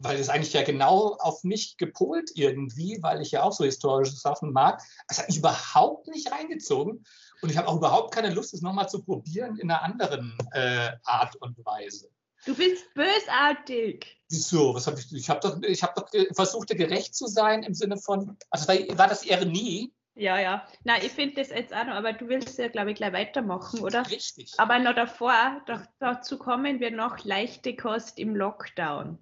weil 0.04 0.18
es 0.18 0.28
eigentlich 0.28 0.52
ja 0.52 0.62
genau 0.62 1.16
auf 1.18 1.42
mich 1.42 1.76
gepolt 1.76 2.30
irgendwie, 2.34 2.98
weil 3.02 3.20
ich 3.22 3.32
ja 3.32 3.42
auch 3.42 3.52
so 3.52 3.64
historische 3.64 4.14
Sachen 4.14 4.52
mag. 4.52 4.82
Es 5.08 5.18
hat 5.18 5.28
mich 5.28 5.38
überhaupt 5.38 6.06
nicht 6.08 6.30
reingezogen 6.30 7.04
und 7.42 7.50
ich 7.50 7.56
habe 7.56 7.68
auch 7.68 7.76
überhaupt 7.76 8.14
keine 8.14 8.32
Lust, 8.32 8.54
es 8.54 8.62
nochmal 8.62 8.88
zu 8.88 9.02
probieren 9.02 9.58
in 9.58 9.70
einer 9.70 9.82
anderen 9.82 10.36
äh, 10.52 10.90
Art 11.04 11.36
und 11.36 11.56
Weise. 11.64 12.08
Du 12.44 12.54
bist 12.54 12.92
bösartig. 12.92 14.20
Wieso? 14.28 14.74
Was 14.74 14.86
habe 14.86 15.00
ich? 15.00 15.10
Ich 15.12 15.30
habe 15.30 15.40
doch, 15.40 15.62
ich 15.62 15.82
habe 15.82 15.94
doch 15.96 16.08
versucht, 16.34 16.68
gerecht 16.68 17.14
zu 17.14 17.26
sein 17.26 17.62
im 17.62 17.72
Sinne 17.72 17.96
von, 17.96 18.36
also 18.50 18.68
war, 18.68 18.76
war 18.98 19.08
das 19.08 19.24
Ironie? 19.24 19.92
Ja, 20.16 20.38
ja. 20.38 20.68
Nein, 20.84 21.00
ich 21.04 21.12
finde 21.12 21.36
das 21.36 21.48
jetzt 21.48 21.74
auch 21.74 21.84
noch, 21.84 21.94
aber 21.94 22.12
du 22.12 22.28
willst 22.28 22.58
ja, 22.58 22.68
glaube 22.68 22.90
ich, 22.90 22.96
gleich 22.96 23.12
weitermachen, 23.12 23.80
oder? 23.80 24.08
Richtig. 24.08 24.52
Aber 24.58 24.78
noch 24.78 24.94
davor, 24.94 25.62
doch, 25.66 25.80
dazu 25.98 26.38
kommen 26.38 26.80
wir 26.80 26.90
noch 26.90 27.24
leichte 27.24 27.74
Kost 27.74 28.18
im 28.18 28.36
Lockdown. 28.36 29.18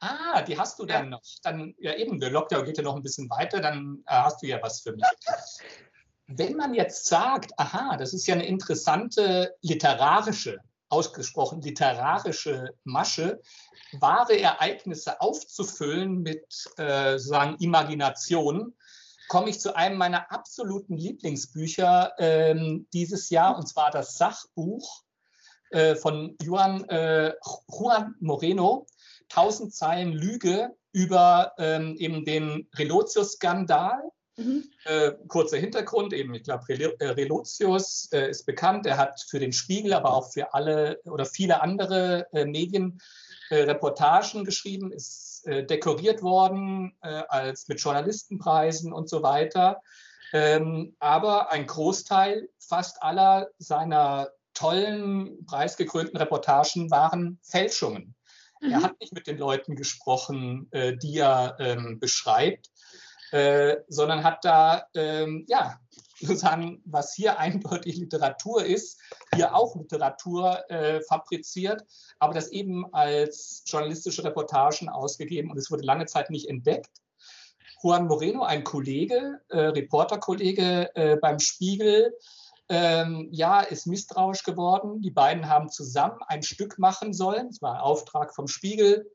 Ah, 0.00 0.42
die 0.42 0.58
hast 0.58 0.78
du 0.78 0.86
dann 0.86 1.04
ja. 1.04 1.10
noch. 1.10 1.22
Dann, 1.42 1.74
ja 1.78 1.94
eben, 1.94 2.20
der 2.20 2.30
Lockdown 2.30 2.64
geht 2.64 2.78
ja 2.78 2.82
noch 2.82 2.96
ein 2.96 3.02
bisschen 3.02 3.28
weiter, 3.30 3.60
dann 3.60 4.02
äh, 4.06 4.12
hast 4.12 4.42
du 4.42 4.46
ja 4.46 4.60
was 4.62 4.80
für 4.80 4.92
mich. 4.92 5.04
Wenn 6.26 6.56
man 6.56 6.74
jetzt 6.74 7.06
sagt, 7.06 7.58
aha, 7.58 7.96
das 7.96 8.14
ist 8.14 8.26
ja 8.26 8.34
eine 8.34 8.46
interessante 8.46 9.54
literarische 9.60 10.60
ausgesprochen 10.94 11.60
literarische 11.60 12.74
Masche, 12.84 13.40
wahre 13.98 14.38
Ereignisse 14.38 15.20
aufzufüllen 15.20 16.22
mit 16.22 16.46
äh, 16.76 17.18
sozusagen 17.18 17.56
Imagination, 17.56 18.74
komme 19.28 19.50
ich 19.50 19.60
zu 19.60 19.74
einem 19.74 19.96
meiner 19.96 20.30
absoluten 20.30 20.96
Lieblingsbücher 20.96 22.12
ähm, 22.18 22.86
dieses 22.92 23.30
Jahr, 23.30 23.56
und 23.56 23.66
zwar 23.66 23.90
das 23.90 24.16
Sachbuch 24.16 25.02
äh, 25.70 25.96
von 25.96 26.36
Juan, 26.42 26.88
äh, 26.88 27.32
Juan 27.68 28.14
Moreno, 28.20 28.86
1000 29.34 29.74
Zeilen 29.74 30.12
Lüge 30.12 30.70
über 30.92 31.52
ähm, 31.58 31.96
eben 31.98 32.24
den 32.24 32.68
Relotius-Skandal 32.76 34.02
Mhm. 34.36 34.64
Äh, 34.84 35.12
kurzer 35.28 35.58
Hintergrund, 35.58 36.12
eben, 36.12 36.34
ich 36.34 36.42
glaube, 36.42 36.64
äh, 36.68 37.08
Relotius 37.08 38.08
äh, 38.12 38.30
ist 38.30 38.46
bekannt. 38.46 38.84
Er 38.86 38.98
hat 38.98 39.20
für 39.28 39.38
den 39.38 39.52
Spiegel, 39.52 39.92
aber 39.92 40.12
auch 40.12 40.32
für 40.32 40.54
alle 40.54 41.00
oder 41.04 41.24
viele 41.24 41.62
andere 41.62 42.26
äh, 42.32 42.44
Medien 42.44 43.00
äh, 43.50 43.62
Reportagen 43.62 44.44
geschrieben, 44.44 44.90
ist 44.90 45.46
äh, 45.46 45.64
dekoriert 45.64 46.22
worden 46.22 46.96
als 47.00 47.68
mit 47.68 47.80
Journalistenpreisen 47.80 48.92
und 48.92 49.08
so 49.08 49.22
weiter. 49.22 49.80
Ähm, 50.32 50.96
aber 50.98 51.52
ein 51.52 51.66
Großteil, 51.66 52.48
fast 52.58 53.02
aller 53.02 53.50
seiner 53.58 54.30
tollen, 54.54 55.44
preisgekrönten 55.46 56.16
Reportagen 56.16 56.90
waren 56.90 57.38
Fälschungen. 57.42 58.13
Mhm. 58.64 58.72
Er 58.72 58.82
hat 58.82 58.98
nicht 59.00 59.12
mit 59.12 59.26
den 59.26 59.38
Leuten 59.38 59.76
gesprochen, 59.76 60.70
die 60.72 61.18
er 61.18 61.56
ähm, 61.60 62.00
beschreibt, 62.00 62.70
äh, 63.34 63.78
sondern 63.88 64.22
hat 64.22 64.44
da, 64.44 64.86
ähm, 64.94 65.44
ja, 65.48 65.80
sozusagen, 66.20 66.80
was 66.84 67.14
hier 67.14 67.38
eindeutig 67.40 67.96
Literatur 67.96 68.64
ist, 68.64 69.00
hier 69.34 69.54
auch 69.54 69.74
Literatur 69.74 70.70
äh, 70.70 71.00
fabriziert, 71.02 71.82
aber 72.20 72.32
das 72.32 72.48
eben 72.48 72.86
als 72.94 73.64
journalistische 73.66 74.22
Reportagen 74.22 74.88
ausgegeben 74.88 75.50
und 75.50 75.58
es 75.58 75.70
wurde 75.70 75.82
lange 75.82 76.06
Zeit 76.06 76.30
nicht 76.30 76.48
entdeckt. 76.48 76.90
Juan 77.82 78.06
Moreno, 78.06 78.44
ein 78.44 78.62
Kollege, 78.62 79.40
äh, 79.48 79.58
Reporterkollege 79.58 80.94
äh, 80.94 81.16
beim 81.16 81.38
Spiegel, 81.38 82.14
ähm, 82.68 83.28
ja, 83.30 83.60
ist 83.60 83.86
misstrauisch 83.86 84.42
geworden. 84.42 85.02
Die 85.02 85.10
beiden 85.10 85.48
haben 85.48 85.68
zusammen 85.68 86.20
ein 86.26 86.42
Stück 86.42 86.78
machen 86.78 87.12
sollen. 87.12 87.48
Es 87.48 87.60
war 87.60 87.74
ein 87.74 87.80
Auftrag 87.80 88.34
vom 88.34 88.48
Spiegel. 88.48 89.10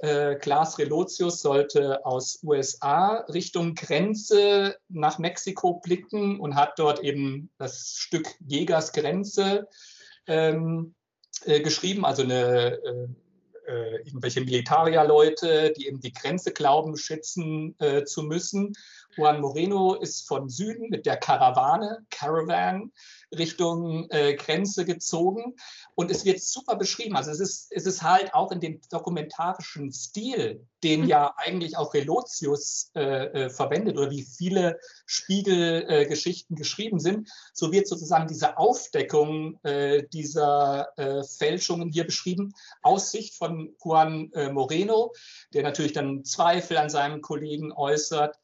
Äh, 0.00 0.36
Klaas 0.36 0.78
Relotius 0.78 1.40
sollte 1.40 2.04
aus 2.04 2.40
USA 2.42 3.24
Richtung 3.32 3.74
Grenze 3.74 4.76
nach 4.88 5.18
Mexiko 5.18 5.74
blicken 5.74 6.38
und 6.38 6.54
hat 6.54 6.78
dort 6.78 7.02
eben 7.02 7.50
das 7.58 7.94
Stück 7.96 8.28
Jägers 8.46 8.92
Grenze 8.92 9.68
ähm, 10.26 10.94
äh, 11.44 11.60
geschrieben, 11.60 12.04
also 12.04 12.22
eine, 12.22 12.78
äh, 12.82 13.08
äh 13.68 13.96
irgendwelche 14.04 14.42
Militarierleute, 14.42 15.72
die 15.76 15.86
eben 15.86 16.00
die 16.00 16.12
Grenze 16.12 16.52
glauben, 16.52 16.96
schützen 16.96 17.74
äh, 17.78 18.04
zu 18.04 18.22
müssen. 18.22 18.74
Juan 19.16 19.40
Moreno 19.40 19.94
ist 19.94 20.28
von 20.28 20.48
Süden 20.48 20.90
mit 20.90 21.06
der 21.06 21.16
Karawane, 21.16 22.04
Caravan, 22.10 22.92
Richtung 23.36 24.08
äh, 24.10 24.34
Grenze 24.34 24.84
gezogen. 24.84 25.56
Und 25.94 26.10
es 26.10 26.24
wird 26.24 26.42
super 26.42 26.76
beschrieben. 26.76 27.16
Also 27.16 27.30
es 27.30 27.40
ist, 27.40 27.72
es 27.72 27.86
ist 27.86 28.02
halt 28.02 28.34
auch 28.34 28.52
in 28.52 28.60
dem 28.60 28.80
dokumentarischen 28.90 29.90
Stil, 29.92 30.66
den 30.84 31.02
mhm. 31.02 31.08
ja 31.08 31.34
eigentlich 31.36 31.76
auch 31.76 31.94
Relotius 31.94 32.90
äh, 32.94 33.00
äh, 33.46 33.50
verwendet 33.50 33.96
oder 33.96 34.10
wie 34.10 34.22
viele 34.22 34.78
Spiegelgeschichten 35.06 36.56
äh, 36.56 36.58
geschrieben 36.58 37.00
sind, 37.00 37.30
so 37.54 37.72
wird 37.72 37.88
sozusagen 37.88 38.28
diese 38.28 38.58
Aufdeckung 38.58 39.58
äh, 39.64 40.04
dieser 40.12 40.88
äh, 40.96 41.24
Fälschungen 41.24 41.90
hier 41.90 42.04
beschrieben 42.04 42.52
aus 42.82 43.10
Sicht 43.10 43.34
von 43.34 43.74
Juan 43.82 44.30
Moreno, 44.52 45.12
der 45.54 45.62
natürlich 45.62 45.92
dann 45.92 46.24
Zweifel 46.24 46.76
an 46.76 46.90
seinem 46.90 47.20
Kollegen 47.20 47.72
äußert 47.72 48.36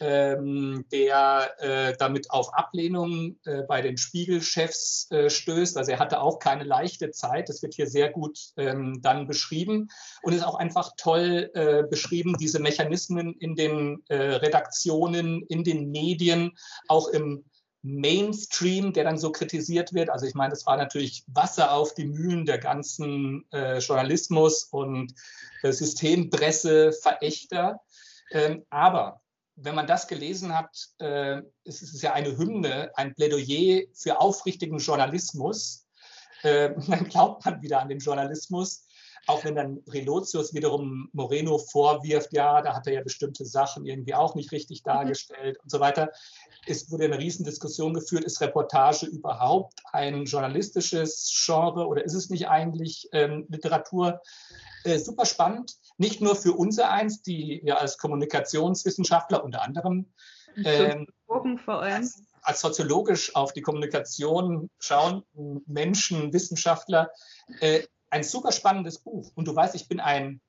ähm, 0.00 0.84
der 0.92 1.54
äh, 1.58 1.96
damit 1.98 2.30
auf 2.30 2.54
Ablehnung 2.54 3.36
äh, 3.44 3.62
bei 3.62 3.82
den 3.82 3.96
Spiegelchefs 3.96 5.10
äh, 5.10 5.30
stößt. 5.30 5.76
Also 5.76 5.92
er 5.92 5.98
hatte 5.98 6.20
auch 6.20 6.38
keine 6.38 6.64
leichte 6.64 7.10
Zeit. 7.10 7.48
Das 7.48 7.62
wird 7.62 7.74
hier 7.74 7.86
sehr 7.86 8.10
gut 8.10 8.38
ähm, 8.56 9.00
dann 9.02 9.26
beschrieben 9.26 9.88
und 10.22 10.32
ist 10.32 10.44
auch 10.44 10.56
einfach 10.56 10.92
toll 10.96 11.50
äh, 11.54 11.84
beschrieben, 11.88 12.36
diese 12.38 12.60
Mechanismen 12.60 13.34
in 13.34 13.56
den 13.56 14.02
äh, 14.08 14.16
Redaktionen, 14.16 15.42
in 15.48 15.64
den 15.64 15.90
Medien, 15.90 16.52
auch 16.88 17.08
im 17.08 17.44
Mainstream, 17.82 18.92
der 18.92 19.04
dann 19.04 19.16
so 19.18 19.32
kritisiert 19.32 19.94
wird. 19.94 20.10
Also 20.10 20.26
ich 20.26 20.34
meine, 20.34 20.50
das 20.50 20.66
war 20.66 20.76
natürlich 20.76 21.24
Wasser 21.28 21.72
auf 21.72 21.94
die 21.94 22.06
Mühlen 22.06 22.44
der 22.44 22.58
ganzen 22.58 23.46
äh, 23.52 23.78
Journalismus 23.78 24.64
und 24.64 25.14
äh, 25.62 25.72
Systempresse-Verächter. 25.72 27.80
Ähm, 28.30 28.66
aber 28.68 29.22
wenn 29.60 29.74
man 29.74 29.86
das 29.86 30.06
gelesen 30.06 30.56
hat, 30.56 30.70
äh, 30.98 31.42
es 31.64 31.82
ist 31.82 32.02
ja 32.02 32.12
eine 32.12 32.36
Hymne, 32.36 32.90
ein 32.94 33.14
Plädoyer 33.14 33.82
für 33.94 34.20
aufrichtigen 34.20 34.78
Journalismus. 34.78 35.86
äh, 36.42 36.70
dann 36.88 37.08
glaubt 37.08 37.44
man 37.44 37.62
wieder 37.62 37.80
an 37.80 37.88
den 37.88 37.98
Journalismus. 37.98 38.84
Auch 39.26 39.44
wenn 39.44 39.56
dann 39.56 39.82
Relotius 39.88 40.54
wiederum 40.54 41.10
Moreno 41.12 41.58
vorwirft, 41.58 42.32
ja, 42.32 42.62
da 42.62 42.74
hat 42.74 42.86
er 42.86 42.94
ja 42.94 43.02
bestimmte 43.02 43.44
Sachen 43.44 43.84
irgendwie 43.84 44.14
auch 44.14 44.34
nicht 44.34 44.52
richtig 44.52 44.82
mhm. 44.82 44.90
dargestellt 44.90 45.56
mhm. 45.58 45.62
und 45.64 45.70
so 45.70 45.80
weiter. 45.80 46.10
Es 46.66 46.90
wurde 46.90 47.04
eine 47.04 47.18
Riesendiskussion 47.18 47.92
geführt, 47.94 48.24
ist 48.24 48.40
Reportage 48.40 49.06
überhaupt 49.06 49.80
ein 49.92 50.24
journalistisches 50.24 51.30
Genre 51.44 51.86
oder 51.86 52.04
ist 52.04 52.14
es 52.14 52.30
nicht 52.30 52.48
eigentlich 52.48 53.08
ähm, 53.12 53.46
Literatur? 53.48 54.20
Äh, 54.84 54.98
super 54.98 55.26
spannend, 55.26 55.76
nicht 55.96 56.20
nur 56.20 56.36
für 56.36 56.52
unser 56.52 56.90
eins, 56.90 57.22
die 57.22 57.60
ja 57.64 57.76
als 57.76 57.98
Kommunikationswissenschaftler 57.98 59.42
unter 59.44 59.62
anderem 59.62 60.12
ähm, 60.64 61.06
allem. 61.80 62.10
Als, 62.42 62.60
soziologisch 62.60 63.34
auf 63.34 63.52
die 63.52 63.60
Kommunikation 63.60 64.70
schauen, 64.78 65.22
Menschen, 65.66 66.32
Wissenschaftler, 66.32 67.10
äh, 67.60 67.82
ein 68.10 68.22
super 68.22 68.52
spannendes 68.52 68.98
Buch. 68.98 69.30
Und 69.34 69.48
du 69.48 69.54
weißt, 69.54 69.74
ich 69.74 69.88
bin 69.88 70.00
ein, 70.00 70.40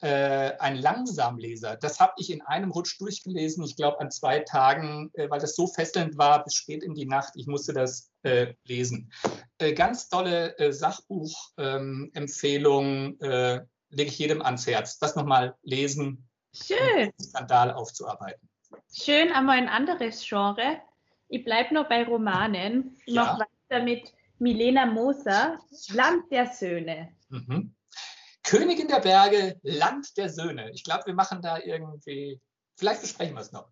äh, 0.00 0.52
ein 0.58 0.76
Langsamleser. 0.76 1.76
Das 1.76 2.00
habe 2.00 2.12
ich 2.18 2.30
in 2.30 2.42
einem 2.42 2.70
Rutsch 2.70 3.00
durchgelesen, 3.00 3.64
ich 3.64 3.76
glaube 3.76 4.00
an 4.00 4.10
zwei 4.10 4.40
Tagen, 4.40 5.10
äh, 5.14 5.30
weil 5.30 5.40
das 5.40 5.56
so 5.56 5.66
fesselnd 5.66 6.18
war 6.18 6.44
bis 6.44 6.52
spät 6.54 6.82
in 6.82 6.94
die 6.94 7.06
Nacht. 7.06 7.32
Ich 7.36 7.46
musste 7.46 7.72
das 7.72 8.10
äh, 8.22 8.52
lesen. 8.64 9.10
Äh, 9.58 9.72
ganz 9.74 10.08
tolle 10.08 10.58
äh, 10.58 10.72
Sachbuchempfehlung 10.72 13.20
äh, 13.20 13.60
lege 13.90 14.10
ich 14.10 14.18
jedem 14.18 14.42
ans 14.42 14.66
Herz. 14.66 14.98
Das 14.98 15.14
nochmal 15.16 15.54
lesen. 15.62 16.28
Schön. 16.54 17.10
Um 17.18 17.24
Skandal 17.24 17.72
aufzuarbeiten. 17.72 18.48
Schön, 18.92 19.32
einmal 19.32 19.56
ein 19.58 19.68
anderes 19.68 20.24
Genre. 20.26 20.80
Ich 21.28 21.44
bleibe 21.44 21.74
noch 21.74 21.88
bei 21.88 22.04
Romanen. 22.04 22.96
Ja. 23.06 23.24
Noch 23.24 23.40
weiter 23.40 23.84
mit 23.84 24.12
Milena 24.38 24.86
Moser, 24.86 25.58
Land 25.92 26.30
der 26.30 26.46
Söhne. 26.46 27.12
Mhm. 27.28 27.74
Königin 28.48 28.88
der 28.88 29.00
Berge, 29.00 29.56
Land 29.62 30.16
der 30.16 30.30
Söhne. 30.30 30.70
Ich 30.72 30.82
glaube, 30.82 31.04
wir 31.04 31.14
machen 31.14 31.42
da 31.42 31.58
irgendwie, 31.58 32.40
vielleicht 32.76 33.02
besprechen 33.02 33.34
wir 33.34 33.42
es 33.42 33.52
noch. 33.52 33.68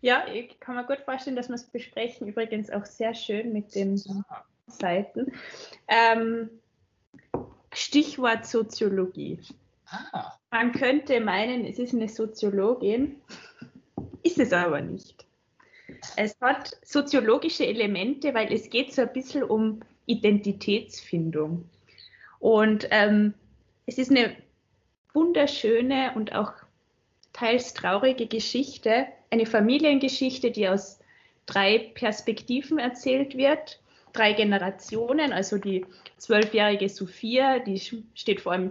Ja, 0.00 0.26
ich 0.32 0.58
kann 0.60 0.76
mir 0.76 0.86
gut 0.86 1.00
vorstellen, 1.04 1.36
dass 1.36 1.48
wir 1.48 1.56
es 1.56 1.64
besprechen. 1.64 2.28
Übrigens 2.28 2.70
auch 2.70 2.86
sehr 2.86 3.14
schön 3.14 3.52
mit 3.52 3.74
den 3.74 3.96
ja. 3.96 4.44
Seiten. 4.66 5.32
Ähm, 5.88 6.48
Stichwort 7.74 8.46
Soziologie. 8.46 9.40
Ah. 9.86 10.32
Man 10.50 10.72
könnte 10.72 11.20
meinen, 11.20 11.66
es 11.66 11.78
ist 11.78 11.92
eine 11.92 12.08
Soziologin, 12.08 13.20
ist 14.22 14.38
es 14.38 14.54
aber 14.54 14.80
nicht. 14.80 15.26
Es 16.16 16.34
hat 16.40 16.78
soziologische 16.82 17.66
Elemente, 17.66 18.32
weil 18.32 18.50
es 18.52 18.70
geht 18.70 18.94
so 18.94 19.02
ein 19.02 19.12
bisschen 19.12 19.42
um 19.42 19.80
Identitätsfindung. 20.06 21.68
Und 22.38 22.88
ähm, 22.90 23.34
es 23.86 23.98
ist 23.98 24.10
eine 24.10 24.34
wunderschöne 25.12 26.12
und 26.14 26.34
auch 26.34 26.52
teils 27.32 27.74
traurige 27.74 28.26
Geschichte, 28.26 29.06
eine 29.30 29.46
Familiengeschichte, 29.46 30.50
die 30.50 30.68
aus 30.68 31.00
drei 31.46 31.90
Perspektiven 31.94 32.78
erzählt 32.78 33.36
wird, 33.36 33.80
drei 34.12 34.32
Generationen, 34.32 35.32
also 35.32 35.58
die 35.58 35.84
zwölfjährige 36.16 36.88
Sophia, 36.88 37.58
die 37.58 37.80
steht 38.14 38.40
vor 38.40 38.52
allem 38.52 38.70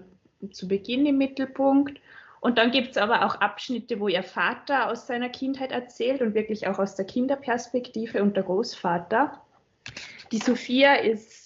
zu 0.52 0.68
Beginn 0.68 1.06
im 1.06 1.18
Mittelpunkt. 1.18 2.00
Und 2.40 2.58
dann 2.58 2.72
gibt 2.72 2.92
es 2.92 2.98
aber 2.98 3.26
auch 3.26 3.36
Abschnitte, 3.36 4.00
wo 4.00 4.08
ihr 4.08 4.24
Vater 4.24 4.90
aus 4.90 5.08
seiner 5.08 5.30
Kindheit 5.30 5.72
erzählt 5.72 6.22
und 6.22 6.34
wirklich 6.34 6.68
auch 6.68 6.80
aus 6.80 6.96
der 6.96 7.06
Kinderperspektive 7.06 8.22
und 8.22 8.36
der 8.36 8.44
Großvater. 8.44 9.42
Die 10.32 10.40
Sophia 10.40 10.96
ist, 10.96 11.43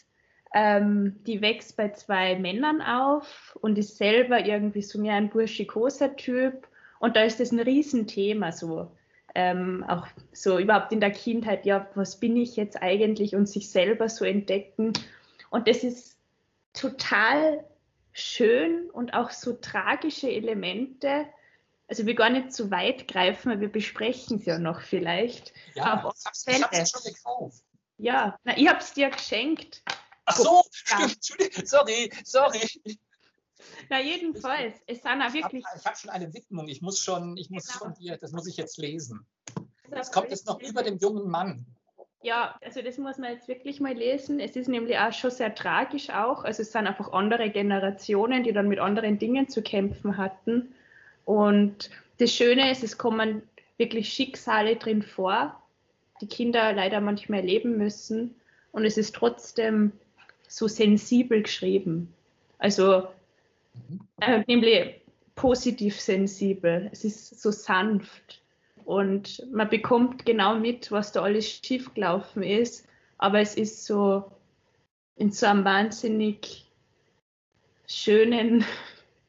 ähm, 0.58 1.24
die 1.28 1.42
wächst 1.42 1.78
bei 1.78 1.90
zwei 1.90 2.36
Männern 2.40 2.82
auf 2.82 3.56
und 3.62 3.78
ist 3.78 3.98
selber 3.98 4.44
irgendwie 4.44 4.82
so 4.82 5.00
mehr 5.00 5.14
ein 5.14 5.30
burschikoser 5.30 6.16
Typ. 6.16 6.68
Und 6.98 7.16
da 7.16 7.22
ist 7.22 7.40
das 7.40 7.52
ein 7.52 7.60
Riesenthema 7.60 8.52
so. 8.52 8.92
Ähm, 9.36 9.86
auch 9.88 10.08
so 10.32 10.58
überhaupt 10.58 10.92
in 10.92 11.00
der 11.00 11.12
Kindheit, 11.12 11.68
ja, 11.68 11.88
was 11.94 12.20
bin 12.20 12.36
ich 12.36 12.56
jetzt 12.56 12.82
eigentlich 12.82 13.36
und 13.36 13.48
sich 13.48 13.70
selber 13.70 14.10
so 14.10 14.26
entdecken. 14.26 14.94
Und 15.52 15.68
das 15.68 15.84
ist 15.84 16.18
total 16.74 17.64
schön 18.12 18.90
und 18.90 19.14
auch 19.14 19.30
so 19.30 19.54
tragische 19.54 20.32
Elemente. 20.32 21.28
Also 21.88 22.08
wir 22.08 22.16
gar 22.16 22.32
nicht 22.32 22.52
zu 22.52 22.72
weit 22.72 23.08
greifen, 23.08 23.52
weil 23.52 23.62
wir 23.62 23.72
besprechen 23.72 24.40
es 24.40 24.46
ja 24.48 24.58
noch 24.58 24.82
vielleicht. 24.82 25.54
Ja, 25.76 25.84
Aber 25.84 26.16
ich 26.48 26.64
habe 26.64 26.76
es 26.76 26.90
schon 26.90 27.14
gekauft. 27.14 27.64
Ja, 28.00 28.40
na, 28.44 28.58
ich 28.58 28.68
habe 28.68 28.80
es 28.80 28.94
dir 28.94 29.12
geschenkt. 29.12 29.84
Ach 30.28 30.36
so, 30.36 30.62
stimmt. 30.72 31.68
Sorry, 31.68 32.12
sorry. 32.24 32.60
Na, 33.90 34.02
jedenfalls, 34.02 34.76
es 34.86 35.02
sind 35.02 35.22
auch 35.22 35.34
wirklich. 35.34 35.64
Ich 35.64 35.74
habe 35.74 35.84
hab 35.86 35.98
schon 35.98 36.10
eine 36.10 36.34
Widmung. 36.34 36.68
Ich 36.68 36.82
muss 36.82 37.00
schon, 37.00 37.38
ich 37.38 37.50
muss 37.50 37.66
genau. 37.68 37.80
von 37.80 37.94
dir, 37.94 38.18
das 38.18 38.34
muss 38.34 38.46
ich 38.46 38.58
jetzt 38.58 38.78
lesen. 38.78 39.26
Es 39.90 40.12
kommt 40.12 40.30
jetzt 40.30 40.46
noch 40.46 40.62
über 40.62 40.84
dem 40.84 40.98
jungen 40.98 41.30
Mann. 41.30 41.66
Ja, 42.24 42.60
also 42.62 42.82
das 42.82 42.98
muss 42.98 43.18
man 43.18 43.32
jetzt 43.32 43.48
wirklich 43.48 43.80
mal 43.80 43.94
lesen. 43.94 44.42
Es 44.42 44.58
ist 44.58 44.68
nämlich 44.68 44.98
auch 44.98 45.14
schon 45.14 45.32
sehr 45.32 45.56
tragisch 45.56 46.10
auch. 46.10 46.44
Also 46.44 46.62
es 46.62 46.74
sind 46.74 46.88
einfach 46.88 47.14
andere 47.14 47.50
Generationen, 47.50 48.44
die 48.44 48.52
dann 48.52 48.68
mit 48.68 48.80
anderen 48.80 49.18
Dingen 49.18 49.48
zu 49.48 49.62
kämpfen 49.62 50.18
hatten. 50.18 50.74
Und 51.24 51.90
das 52.18 52.34
Schöne 52.34 52.70
ist, 52.70 52.84
es 52.84 52.98
kommen 52.98 53.44
wirklich 53.78 54.10
Schicksale 54.12 54.76
drin 54.76 55.04
vor, 55.04 55.62
die 56.20 56.28
Kinder 56.28 56.74
leider 56.74 57.00
manchmal 57.00 57.40
erleben 57.40 57.78
müssen. 57.78 58.36
Und 58.74 58.84
es 58.84 58.98
ist 58.98 59.16
trotzdem 59.16 59.94
so 60.48 60.68
sensibel 60.68 61.44
geschrieben. 61.44 62.14
Also 62.58 63.08
äh, 64.22 64.44
nämlich 64.48 65.02
positiv 65.36 66.00
sensibel. 66.00 66.90
Es 66.92 67.04
ist 67.04 67.42
so 67.42 67.52
sanft. 67.52 68.42
Und 68.86 69.46
man 69.52 69.70
bekommt 69.70 70.26
genau 70.26 70.58
mit, 70.58 70.92
was 70.92 71.12
da 71.12 71.22
alles 71.22 71.50
schiefgelaufen 71.50 72.44
ist. 72.44 72.88
Aber 73.18 73.40
es 73.40 73.56
ist 73.56 73.86
so 73.86 74.32
in 75.16 75.32
so 75.32 75.46
einem 75.46 75.66
wahnsinnig 75.66 76.72
schönen, 77.88 78.66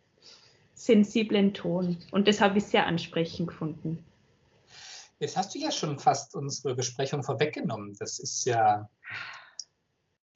sensiblen 0.75 1.55
Ton. 1.55 1.99
Und 2.13 2.29
das 2.29 2.41
habe 2.41 2.59
ich 2.59 2.65
sehr 2.65 2.87
ansprechend 2.87 3.49
gefunden. 3.49 4.05
Jetzt 5.21 5.37
hast 5.37 5.55
du 5.55 5.59
ja 5.59 5.73
schon 5.73 5.99
fast 5.99 6.37
unsere 6.37 6.77
Besprechung 6.77 7.25
vorweggenommen. 7.25 7.97
Das 7.99 8.21
ist 8.21 8.45
ja. 8.45 8.89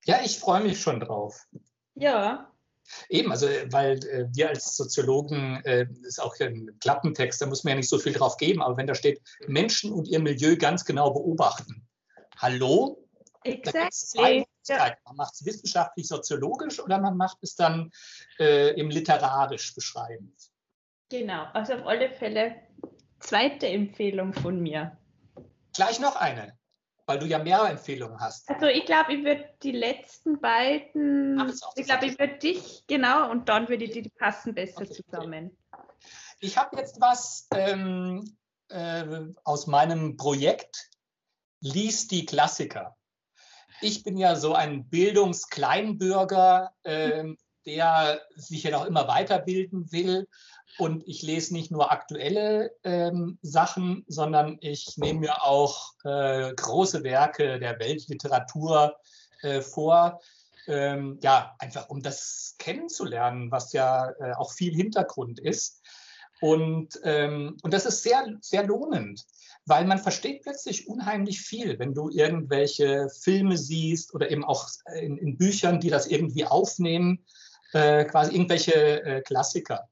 Ja, 0.05 0.21
ich 0.25 0.39
freue 0.39 0.63
mich 0.63 0.81
schon 0.81 1.01
drauf. 1.01 1.47
Ja. 1.95 2.51
Eben, 3.09 3.31
also 3.31 3.47
weil 3.71 4.05
äh, 4.07 4.27
wir 4.35 4.49
als 4.49 4.77
Soziologen, 4.77 5.65
äh, 5.65 5.87
ist 6.03 6.21
auch 6.21 6.39
ein 6.41 6.77
Klappentext, 6.81 7.41
da 7.41 7.47
muss 7.47 7.63
man 7.63 7.73
ja 7.73 7.77
nicht 7.77 7.89
so 7.89 7.99
viel 7.99 8.13
drauf 8.13 8.37
geben, 8.37 8.61
aber 8.63 8.77
wenn 8.77 8.87
da 8.89 8.95
steht, 8.95 9.23
Menschen 9.47 9.93
und 9.93 10.09
ihr 10.09 10.19
Milieu 10.19 10.57
ganz 10.57 10.85
genau 10.85 11.13
beobachten. 11.13 11.87
Hallo? 12.37 13.09
Exactly. 13.45 14.47
Ja. 14.69 14.97
Man 15.05 15.17
macht 15.17 15.35
es 15.35 15.45
wissenschaftlich 15.45 16.07
soziologisch 16.07 16.81
oder 16.81 17.01
man 17.01 17.17
macht 17.17 17.39
es 17.43 17.57
dann 17.57 17.91
äh, 18.39 18.79
im 18.79 18.91
literarisch 18.91 19.75
beschreibend. 19.75 20.35
Genau, 21.09 21.45
also 21.53 21.75
auf 21.75 21.87
alle 21.87 22.11
Fälle 22.11 22.57
zweite 23.21 23.67
Empfehlung 23.67 24.33
von 24.33 24.61
mir. 24.61 24.97
Gleich 25.75 26.01
noch 26.01 26.17
eine, 26.17 26.57
weil 27.07 27.19
du 27.19 27.27
ja 27.27 27.39
mehrere 27.39 27.69
Empfehlungen 27.69 28.21
hast. 28.21 28.49
Also 28.49 28.67
ich 28.67 28.87
glaube, 28.87 29.15
ich 29.15 29.25
würde 29.25 29.49
die 29.63 29.73
letzten 29.73 30.41
beiden, 30.41 31.41
Ach, 31.41 31.53
ich 31.77 31.87
glaube, 31.87 32.07
ich 32.07 32.19
würde 32.19 32.39
dich, 32.39 32.85
genau, 32.87 33.31
und 33.31 33.49
dann 33.49 33.69
würde 33.69 33.85
ich 33.85 33.91
die, 33.93 34.03
die 34.03 34.11
passen 34.11 34.55
besser 34.55 34.83
okay, 34.83 34.93
zusammen. 34.93 35.57
Okay. 35.73 35.83
Ich 36.41 36.57
habe 36.59 36.77
jetzt 36.77 37.01
was 37.01 37.47
ähm, 37.55 38.37
äh, 38.69 39.05
aus 39.45 39.67
meinem 39.67 40.17
Projekt 40.17 40.91
Lies 41.61 42.09
die 42.09 42.27
Klassiker. 42.27 42.97
Ich 43.81 44.03
bin 44.03 44.17
ja 44.17 44.35
so 44.35 44.55
ein 44.55 44.89
Bildungskleinbürger, 44.89 46.73
äh, 46.83 47.25
der 47.67 48.21
sich 48.37 48.65
ja 48.65 48.71
noch 48.71 48.87
immer 48.87 49.09
weiterbilden 49.09 49.93
will 49.93 50.27
und 50.79 51.07
ich 51.07 51.23
lese 51.23 51.53
nicht 51.53 51.71
nur 51.71 51.93
aktuelle 51.93 52.73
ähm, 52.83 53.39
Sachen, 53.43 54.05
sondern 54.09 54.59
ich 54.61 54.97
nehme 54.97 55.21
mir 55.21 55.43
auch 55.43 55.93
äh, 56.05 56.53
große 56.55 57.03
Werke 57.05 57.59
der 57.59 57.79
Weltliteratur 57.79 58.97
äh, 59.43 59.61
vor. 59.61 60.21
Ähm, 60.67 61.19
ja, 61.23 61.55
einfach 61.59 61.89
um 61.91 62.03
das 62.03 62.55
kennenzulernen, 62.59 63.51
was 63.51 63.73
ja 63.73 64.11
äh, 64.21 64.33
auch 64.35 64.53
viel 64.53 64.75
Hintergrund 64.75 65.41
ist. 65.41 65.83
Und, 66.41 67.01
ähm, 67.05 67.57
und 67.63 67.75
das 67.75 67.87
ist 67.87 68.03
sehr, 68.03 68.27
sehr 68.41 68.65
lohnend, 68.65 69.25
weil 69.67 69.85
man 69.85 69.99
versteht 69.99 70.43
plötzlich 70.43 70.89
unheimlich 70.89 71.41
viel, 71.41 71.79
wenn 71.79 71.95
du 71.95 72.11
irgendwelche 72.11 73.09
Filme 73.11 73.57
siehst 73.57 74.15
oder 74.15 74.31
eben 74.31 74.45
auch 74.45 74.69
in, 75.01 75.19
in 75.19 75.37
Büchern, 75.37 75.81
die 75.81 75.91
das 75.91 76.07
irgendwie 76.07 76.45
aufnehmen, 76.45 77.25
äh, 77.73 78.05
quasi 78.05 78.33
irgendwelche 78.33 79.05
äh, 79.05 79.21
Klassiker. 79.23 79.89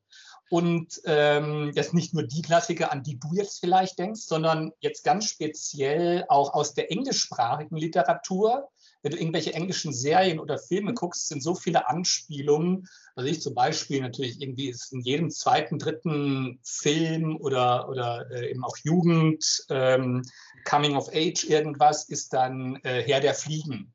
Und 0.51 1.01
ähm, 1.05 1.71
jetzt 1.77 1.95
nicht 1.95 2.12
nur 2.12 2.25
die 2.25 2.43
Klassiker, 2.43 2.90
an 2.90 3.05
die 3.05 3.21
du 3.21 3.29
jetzt 3.35 3.61
vielleicht 3.61 4.01
denkst, 4.01 4.23
sondern 4.23 4.73
jetzt 4.81 5.05
ganz 5.05 5.27
speziell 5.27 6.25
auch 6.29 6.53
aus 6.55 6.75
der 6.75 6.90
englischsprachigen 6.90 7.77
Literatur. 7.77 8.69
Wenn 9.03 9.12
du 9.12 9.19
irgendwelche 9.19 9.55
englischen 9.55 9.93
Serien 9.93 10.40
oder 10.40 10.59
Filme 10.59 10.93
guckst, 10.93 11.29
sind 11.29 11.40
so 11.40 11.55
viele 11.55 11.88
Anspielungen. 11.88 12.88
Also 13.14 13.31
ich 13.31 13.40
zum 13.40 13.55
Beispiel 13.55 14.01
natürlich 14.01 14.43
irgendwie 14.43 14.71
ist 14.71 14.93
in 14.93 15.03
jedem 15.03 15.31
zweiten, 15.31 15.79
dritten 15.79 16.59
Film 16.64 17.37
oder, 17.37 17.88
oder 17.88 18.29
äh, 18.33 18.51
eben 18.51 18.64
auch 18.64 18.77
Jugend, 18.83 19.64
ähm, 19.71 20.23
Coming 20.69 20.97
of 20.97 21.11
Age 21.14 21.45
irgendwas, 21.45 22.09
ist 22.09 22.33
dann 22.33 22.81
äh, 22.83 23.03
Herr 23.03 23.21
der 23.21 23.35
Fliegen 23.35 23.95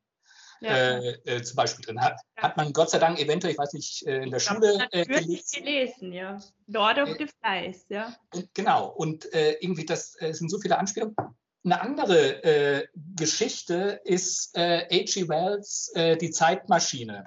ja. 0.66 0.98
äh, 0.98 1.10
äh, 1.26 1.44
zum 1.44 1.56
Beispiel 1.56 1.86
drin. 1.86 2.02
Hat, 2.02 2.20
ja. 2.38 2.44
hat 2.44 2.58
man 2.58 2.74
Gott 2.74 2.90
sei 2.90 3.00
Dank 3.00 3.20
eventuell, 3.20 3.54
ich 3.54 3.60
weiß 3.60 3.74
nicht, 3.74 4.06
äh, 4.08 4.24
in 4.24 4.30
der 4.32 4.38
ich 4.38 4.44
Schule 4.44 4.88
äh, 4.92 5.06
gelesen. 5.06 5.64
gelesen. 5.64 6.12
ja. 6.12 6.40
Lord 6.68 6.98
of 7.00 7.10
the 7.18 7.28
Flies, 7.28 7.86
ja. 7.90 8.16
Und, 8.34 8.54
genau, 8.54 8.88
und 8.90 9.32
äh, 9.34 9.54
irgendwie, 9.60 9.86
das 9.86 10.20
äh, 10.22 10.34
sind 10.34 10.50
so 10.50 10.60
viele 10.60 10.78
Anspielungen. 10.78 11.16
Eine 11.64 11.82
andere 11.82 12.44
äh, 12.44 12.88
Geschichte 13.16 14.00
ist 14.04 14.56
äh, 14.56 14.82
H.G. 14.82 15.28
Wells 15.28 15.92
äh, 15.96 16.16
Die 16.16 16.30
Zeitmaschine. 16.30 17.26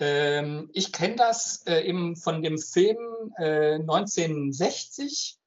Ähm, 0.00 0.68
ich 0.72 0.92
kenne 0.92 1.14
das 1.14 1.64
äh, 1.66 1.82
eben 1.82 2.16
von 2.16 2.42
dem 2.42 2.58
Film 2.58 2.98
äh, 3.38 3.74
1960. 3.74 5.38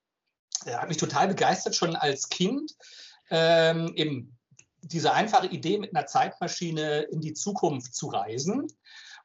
Er 0.66 0.82
hat 0.82 0.88
mich 0.88 0.98
total 0.98 1.28
begeistert, 1.28 1.76
schon 1.76 1.96
als 1.98 2.30
Kind. 2.30 2.72
Ähm, 3.30 3.92
eben 3.96 4.35
diese 4.86 5.14
einfache 5.14 5.48
Idee, 5.48 5.78
mit 5.78 5.96
einer 5.96 6.06
Zeitmaschine 6.06 7.04
in 7.04 7.22
die 7.22 7.34
Zukunft 7.34 7.96
zu 7.96 8.08
reisen. 8.08 8.68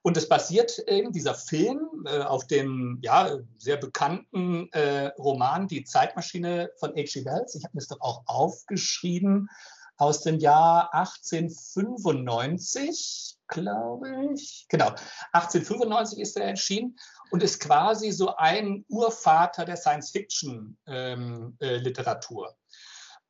Und 0.03 0.16
es 0.16 0.29
basiert 0.29 0.79
eben 0.88 1.12
dieser 1.12 1.35
Film 1.35 2.07
äh, 2.07 2.20
auf 2.20 2.46
dem 2.46 3.01
ja, 3.03 3.37
sehr 3.59 3.77
bekannten 3.77 4.73
äh, 4.73 5.09
Roman 5.18 5.66
Die 5.68 5.85
Zeitmaschine 5.85 6.70
von 6.79 6.90
H.G. 6.90 7.27
Wells. 7.27 7.55
Ich 7.55 7.64
habe 7.64 7.73
mir 7.75 7.81
das 7.81 7.88
doch 7.88 8.01
auch 8.01 8.23
aufgeschrieben 8.27 9.51
aus 9.99 10.23
dem 10.23 10.38
Jahr 10.38 10.94
1895, 10.94 13.37
glaube 13.46 14.31
ich. 14.33 14.64
Genau, 14.70 14.94
1895 15.33 16.18
ist 16.18 16.38
er 16.38 16.46
erschienen 16.46 16.96
und 17.31 17.42
ist 17.42 17.61
quasi 17.61 18.11
so 18.11 18.35
ein 18.37 18.87
Urvater 18.88 19.66
der 19.66 19.77
Science-Fiction-Literatur. 19.77 22.49
Ähm, 22.49 22.51
äh, 22.55 22.55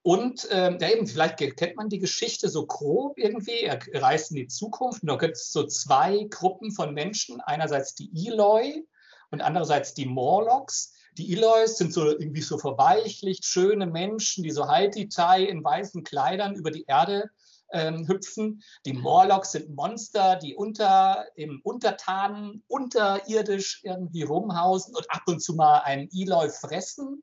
und 0.03 0.49
ähm, 0.51 0.79
ja, 0.81 0.89
eben, 0.89 1.07
vielleicht 1.07 1.37
kennt 1.39 1.77
man 1.77 1.91
die 1.91 1.99
Geschichte 1.99 2.49
so 2.49 2.65
grob 2.65 3.19
irgendwie. 3.19 3.61
Er 3.61 3.79
reist 3.95 4.31
in 4.31 4.37
die 4.37 4.47
Zukunft. 4.47 5.03
Und 5.03 5.09
da 5.09 5.17
gibt 5.17 5.37
es 5.37 5.53
so 5.53 5.67
zwei 5.67 6.27
Gruppen 6.31 6.73
von 6.73 6.95
Menschen. 6.95 7.41
Einerseits 7.43 7.95
die 7.95 8.11
Eloi 8.15 8.83
und 9.31 9.43
andererseits 9.43 9.93
die 9.93 10.07
Morlocks. 10.07 10.95
Die 11.19 11.33
Eloys 11.33 11.77
sind 11.77 11.93
so 11.93 12.07
irgendwie 12.07 12.41
so 12.41 12.57
verweichlicht, 12.57 13.45
schöne 13.45 13.87
Menschen, 13.87 14.43
die 14.43 14.53
so 14.53 14.69
Haltitai 14.69 15.45
in 15.45 15.63
weißen 15.63 16.03
Kleidern 16.03 16.55
über 16.55 16.71
die 16.71 16.85
Erde 16.87 17.31
ähm, 17.73 18.09
hüpfen. 18.09 18.63
Die 18.87 18.95
Morlocks 18.95 19.53
sind 19.53 19.75
Monster, 19.75 20.37
die 20.37 20.55
unter, 20.55 21.27
im 21.35 21.61
Untertanen, 21.63 22.63
unterirdisch 22.69 23.81
irgendwie 23.85 24.23
rumhausen 24.23 24.95
und 24.95 25.11
ab 25.11 25.23
und 25.27 25.43
zu 25.43 25.55
mal 25.55 25.81
einen 25.81 26.09
Eloi 26.11 26.49
fressen. 26.49 27.23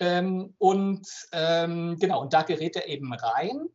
Ähm, 0.00 0.54
und 0.58 1.06
ähm, 1.32 1.96
genau, 1.98 2.22
und 2.22 2.32
da 2.32 2.42
gerät 2.42 2.76
er 2.76 2.88
eben 2.88 3.12
rein. 3.12 3.68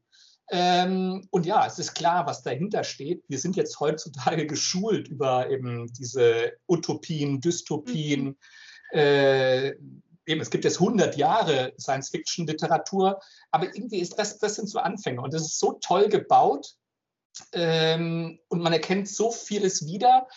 Ähm, 0.51 1.27
und 1.31 1.45
ja, 1.45 1.65
es 1.65 1.79
ist 1.79 1.95
klar, 1.95 2.25
was 2.25 2.43
dahinter 2.43 2.83
steht. 2.83 3.23
Wir 3.27 3.39
sind 3.39 3.55
jetzt 3.55 3.79
heutzutage 3.79 4.45
geschult 4.47 5.07
über 5.07 5.49
eben 5.49 5.91
diese 5.93 6.53
Utopien, 6.67 7.41
Dystopien. 7.41 8.25
Mhm. 8.25 8.37
Äh, 8.91 9.69
eben, 10.25 10.41
es 10.41 10.49
gibt 10.49 10.63
jetzt 10.63 10.79
100 10.79 11.17
Jahre 11.17 11.73
Science-Fiction-Literatur, 11.79 13.19
aber 13.51 13.65
irgendwie 13.65 13.99
ist 13.99 14.17
das, 14.19 14.39
das 14.39 14.55
sind 14.55 14.69
so 14.69 14.79
Anfänge 14.79 15.21
und 15.21 15.33
das 15.33 15.43
ist 15.43 15.59
so 15.59 15.73
toll 15.81 16.07
gebaut 16.09 16.75
ähm, 17.51 18.39
und 18.47 18.61
man 18.61 18.73
erkennt 18.73 19.09
so 19.09 19.31
vieles 19.31 19.87
wieder. 19.87 20.27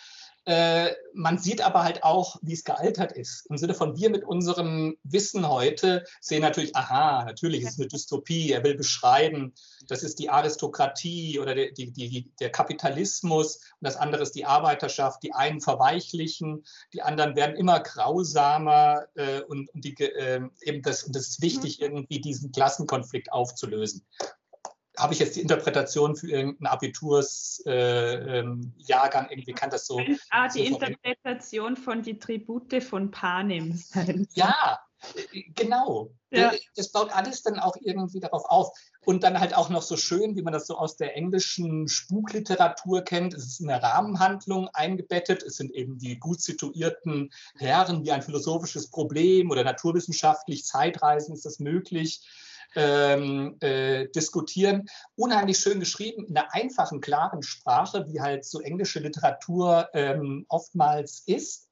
Äh, 0.47 0.95
man 1.13 1.37
sieht 1.37 1.59
aber 1.59 1.83
halt 1.83 2.03
auch, 2.03 2.37
wie 2.41 2.53
es 2.53 2.63
gealtert 2.63 3.11
ist. 3.11 3.47
Im 3.49 3.57
Sinne 3.57 3.73
von 3.73 3.97
wir 3.97 4.09
mit 4.09 4.23
unserem 4.23 4.95
Wissen 5.03 5.49
heute 5.49 6.05
sehen 6.21 6.41
natürlich, 6.41 6.73
aha, 6.73 7.25
natürlich 7.25 7.63
ist 7.63 7.71
es 7.71 7.79
eine 7.79 7.89
Dystopie. 7.89 8.53
Er 8.53 8.63
will 8.63 8.75
beschreiben, 8.75 9.53
das 9.89 10.03
ist 10.03 10.19
die 10.19 10.29
Aristokratie 10.29 11.37
oder 11.41 11.53
der, 11.53 11.71
die, 11.71 11.91
die, 11.91 12.31
der 12.39 12.49
Kapitalismus 12.49 13.57
und 13.57 13.81
das 13.81 13.97
andere 13.97 14.23
ist 14.23 14.35
die 14.35 14.45
Arbeiterschaft. 14.45 15.21
Die 15.21 15.33
einen 15.33 15.59
verweichlichen, 15.59 16.63
die 16.93 17.01
anderen 17.01 17.35
werden 17.35 17.57
immer 17.57 17.81
grausamer 17.81 19.03
äh, 19.15 19.41
und, 19.41 19.69
und, 19.73 19.83
die, 19.83 19.95
äh, 19.99 20.47
eben 20.61 20.81
das, 20.81 21.03
und 21.03 21.13
das 21.13 21.27
ist 21.27 21.41
wichtig, 21.41 21.79
mhm. 21.79 21.87
irgendwie 21.87 22.21
diesen 22.21 22.53
Klassenkonflikt 22.53 23.33
aufzulösen 23.33 24.05
habe 24.97 25.13
ich 25.13 25.19
jetzt 25.19 25.35
die 25.35 25.41
Interpretation 25.41 26.15
für 26.15 26.29
irgendeinen 26.29 26.67
Abitursjahrgang, 26.67 28.25
äh, 28.25 28.39
ähm, 28.39 28.73
irgendwie 29.29 29.53
kann 29.53 29.69
das 29.69 29.85
so. 29.85 30.01
Ah, 30.29 30.47
die 30.47 30.67
so 30.67 30.73
Interpretation 30.75 31.77
von 31.77 32.01
die 32.01 32.17
Tribute 32.17 32.83
von 32.83 33.11
Panem 33.11 33.73
sein. 33.73 34.27
Ja, 34.33 34.79
äh, 35.33 35.43
genau. 35.55 36.11
Ja. 36.31 36.51
Äh, 36.51 36.59
das 36.75 36.91
baut 36.91 37.15
alles 37.15 37.43
dann 37.43 37.59
auch 37.59 37.75
irgendwie 37.79 38.19
darauf 38.19 38.45
auf. 38.45 38.75
Und 39.05 39.23
dann 39.23 39.39
halt 39.39 39.55
auch 39.55 39.69
noch 39.69 39.83
so 39.83 39.95
schön, 39.95 40.35
wie 40.35 40.41
man 40.41 40.51
das 40.51 40.67
so 40.67 40.77
aus 40.77 40.97
der 40.97 41.15
englischen 41.15 41.87
Spukliteratur 41.87 43.03
kennt. 43.03 43.33
Es 43.33 43.45
ist 43.45 43.61
in 43.61 43.67
der 43.67 43.81
Rahmenhandlung 43.81 44.67
eingebettet. 44.73 45.43
Es 45.43 45.55
sind 45.55 45.71
eben 45.71 45.97
die 45.97 46.19
gut 46.19 46.41
situierten 46.41 47.31
Herren 47.55 48.03
wie 48.03 48.11
ein 48.11 48.21
philosophisches 48.21 48.89
Problem 48.89 49.49
oder 49.51 49.63
naturwissenschaftlich 49.63 50.65
Zeitreisen 50.65 51.33
ist 51.33 51.45
das 51.45 51.59
möglich 51.59 52.21
ähm, 52.75 53.57
äh, 53.61 54.07
diskutieren. 54.09 54.87
Unheimlich 55.15 55.59
schön 55.59 55.79
geschrieben, 55.79 56.25
in 56.25 56.37
einer 56.37 56.53
einfachen, 56.53 57.01
klaren 57.01 57.43
Sprache, 57.43 58.05
wie 58.07 58.21
halt 58.21 58.45
so 58.45 58.59
englische 58.59 58.99
Literatur 58.99 59.89
ähm, 59.93 60.45
oftmals 60.49 61.23
ist. 61.25 61.67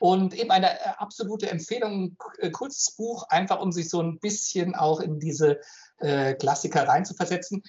Und 0.00 0.34
eben 0.34 0.50
eine 0.50 0.70
äh, 0.70 0.88
absolute 0.98 1.50
Empfehlung, 1.50 2.16
äh, 2.38 2.50
kurzes 2.50 2.94
Buch, 2.96 3.26
einfach 3.28 3.60
um 3.60 3.72
sich 3.72 3.88
so 3.88 4.00
ein 4.00 4.18
bisschen 4.18 4.74
auch 4.74 5.00
in 5.00 5.18
diese 5.18 5.60
äh, 5.98 6.34
Klassiker 6.34 6.86
reinzuversetzen. 6.86 7.62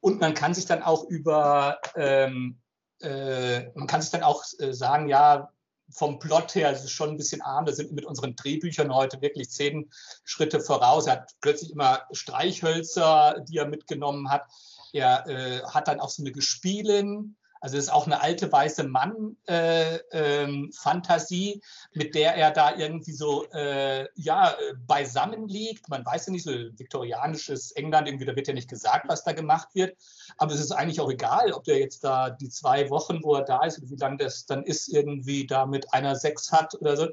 Und 0.00 0.20
man 0.20 0.34
kann 0.34 0.54
sich 0.54 0.66
dann 0.66 0.82
auch 0.82 1.04
über, 1.04 1.78
ähm, 1.96 2.60
äh, 3.00 3.70
man 3.74 3.86
kann 3.86 4.02
sich 4.02 4.10
dann 4.10 4.22
auch 4.22 4.44
äh, 4.58 4.72
sagen, 4.72 5.08
ja, 5.08 5.50
vom 5.92 6.18
Plot 6.18 6.54
her 6.54 6.72
ist 6.72 6.84
es 6.84 6.90
schon 6.90 7.10
ein 7.10 7.16
bisschen 7.16 7.42
arm. 7.42 7.66
Da 7.66 7.72
sind 7.72 7.90
wir 7.90 7.94
mit 7.94 8.06
unseren 8.06 8.34
Drehbüchern 8.34 8.94
heute 8.94 9.20
wirklich 9.20 9.50
zehn 9.50 9.90
Schritte 10.24 10.60
voraus. 10.60 11.06
Er 11.06 11.14
hat 11.14 11.32
plötzlich 11.40 11.70
immer 11.70 12.02
Streichhölzer, 12.12 13.44
die 13.48 13.58
er 13.58 13.68
mitgenommen 13.68 14.30
hat. 14.30 14.44
Er 14.92 15.26
äh, 15.26 15.62
hat 15.64 15.88
dann 15.88 16.00
auch 16.00 16.10
so 16.10 16.22
eine 16.22 16.32
Gespielin, 16.32 17.36
also 17.62 17.76
das 17.76 17.84
ist 17.84 17.92
auch 17.92 18.06
eine 18.06 18.20
alte 18.20 18.50
weiße 18.50 18.82
Mann-Fantasie, 18.82 21.52
äh, 21.52 21.54
ähm, 21.54 21.60
mit 21.94 22.16
der 22.16 22.34
er 22.34 22.50
da 22.50 22.76
irgendwie 22.76 23.12
so 23.12 23.46
äh, 23.52 24.08
ja, 24.16 24.56
beisammen 24.84 25.46
liegt. 25.46 25.88
Man 25.88 26.04
weiß 26.04 26.26
ja 26.26 26.32
nicht, 26.32 26.42
so 26.42 26.50
viktorianisches 26.50 27.70
England, 27.72 28.08
irgendwie, 28.08 28.24
da 28.24 28.34
wird 28.34 28.48
ja 28.48 28.54
nicht 28.54 28.68
gesagt, 28.68 29.08
was 29.08 29.22
da 29.22 29.30
gemacht 29.30 29.68
wird. 29.74 29.96
Aber 30.38 30.52
es 30.52 30.58
ist 30.58 30.72
eigentlich 30.72 31.00
auch 31.00 31.10
egal, 31.10 31.52
ob 31.52 31.62
der 31.62 31.78
jetzt 31.78 32.02
da 32.02 32.30
die 32.30 32.48
zwei 32.48 32.90
Wochen, 32.90 33.22
wo 33.22 33.36
er 33.36 33.44
da 33.44 33.64
ist, 33.64 33.80
wie 33.88 33.94
lange 33.94 34.16
das 34.16 34.44
dann 34.44 34.64
ist, 34.64 34.88
irgendwie 34.88 35.46
da 35.46 35.64
mit 35.64 35.94
einer 35.94 36.16
Sechs 36.16 36.50
hat 36.50 36.74
oder 36.80 36.96
so 36.96 37.10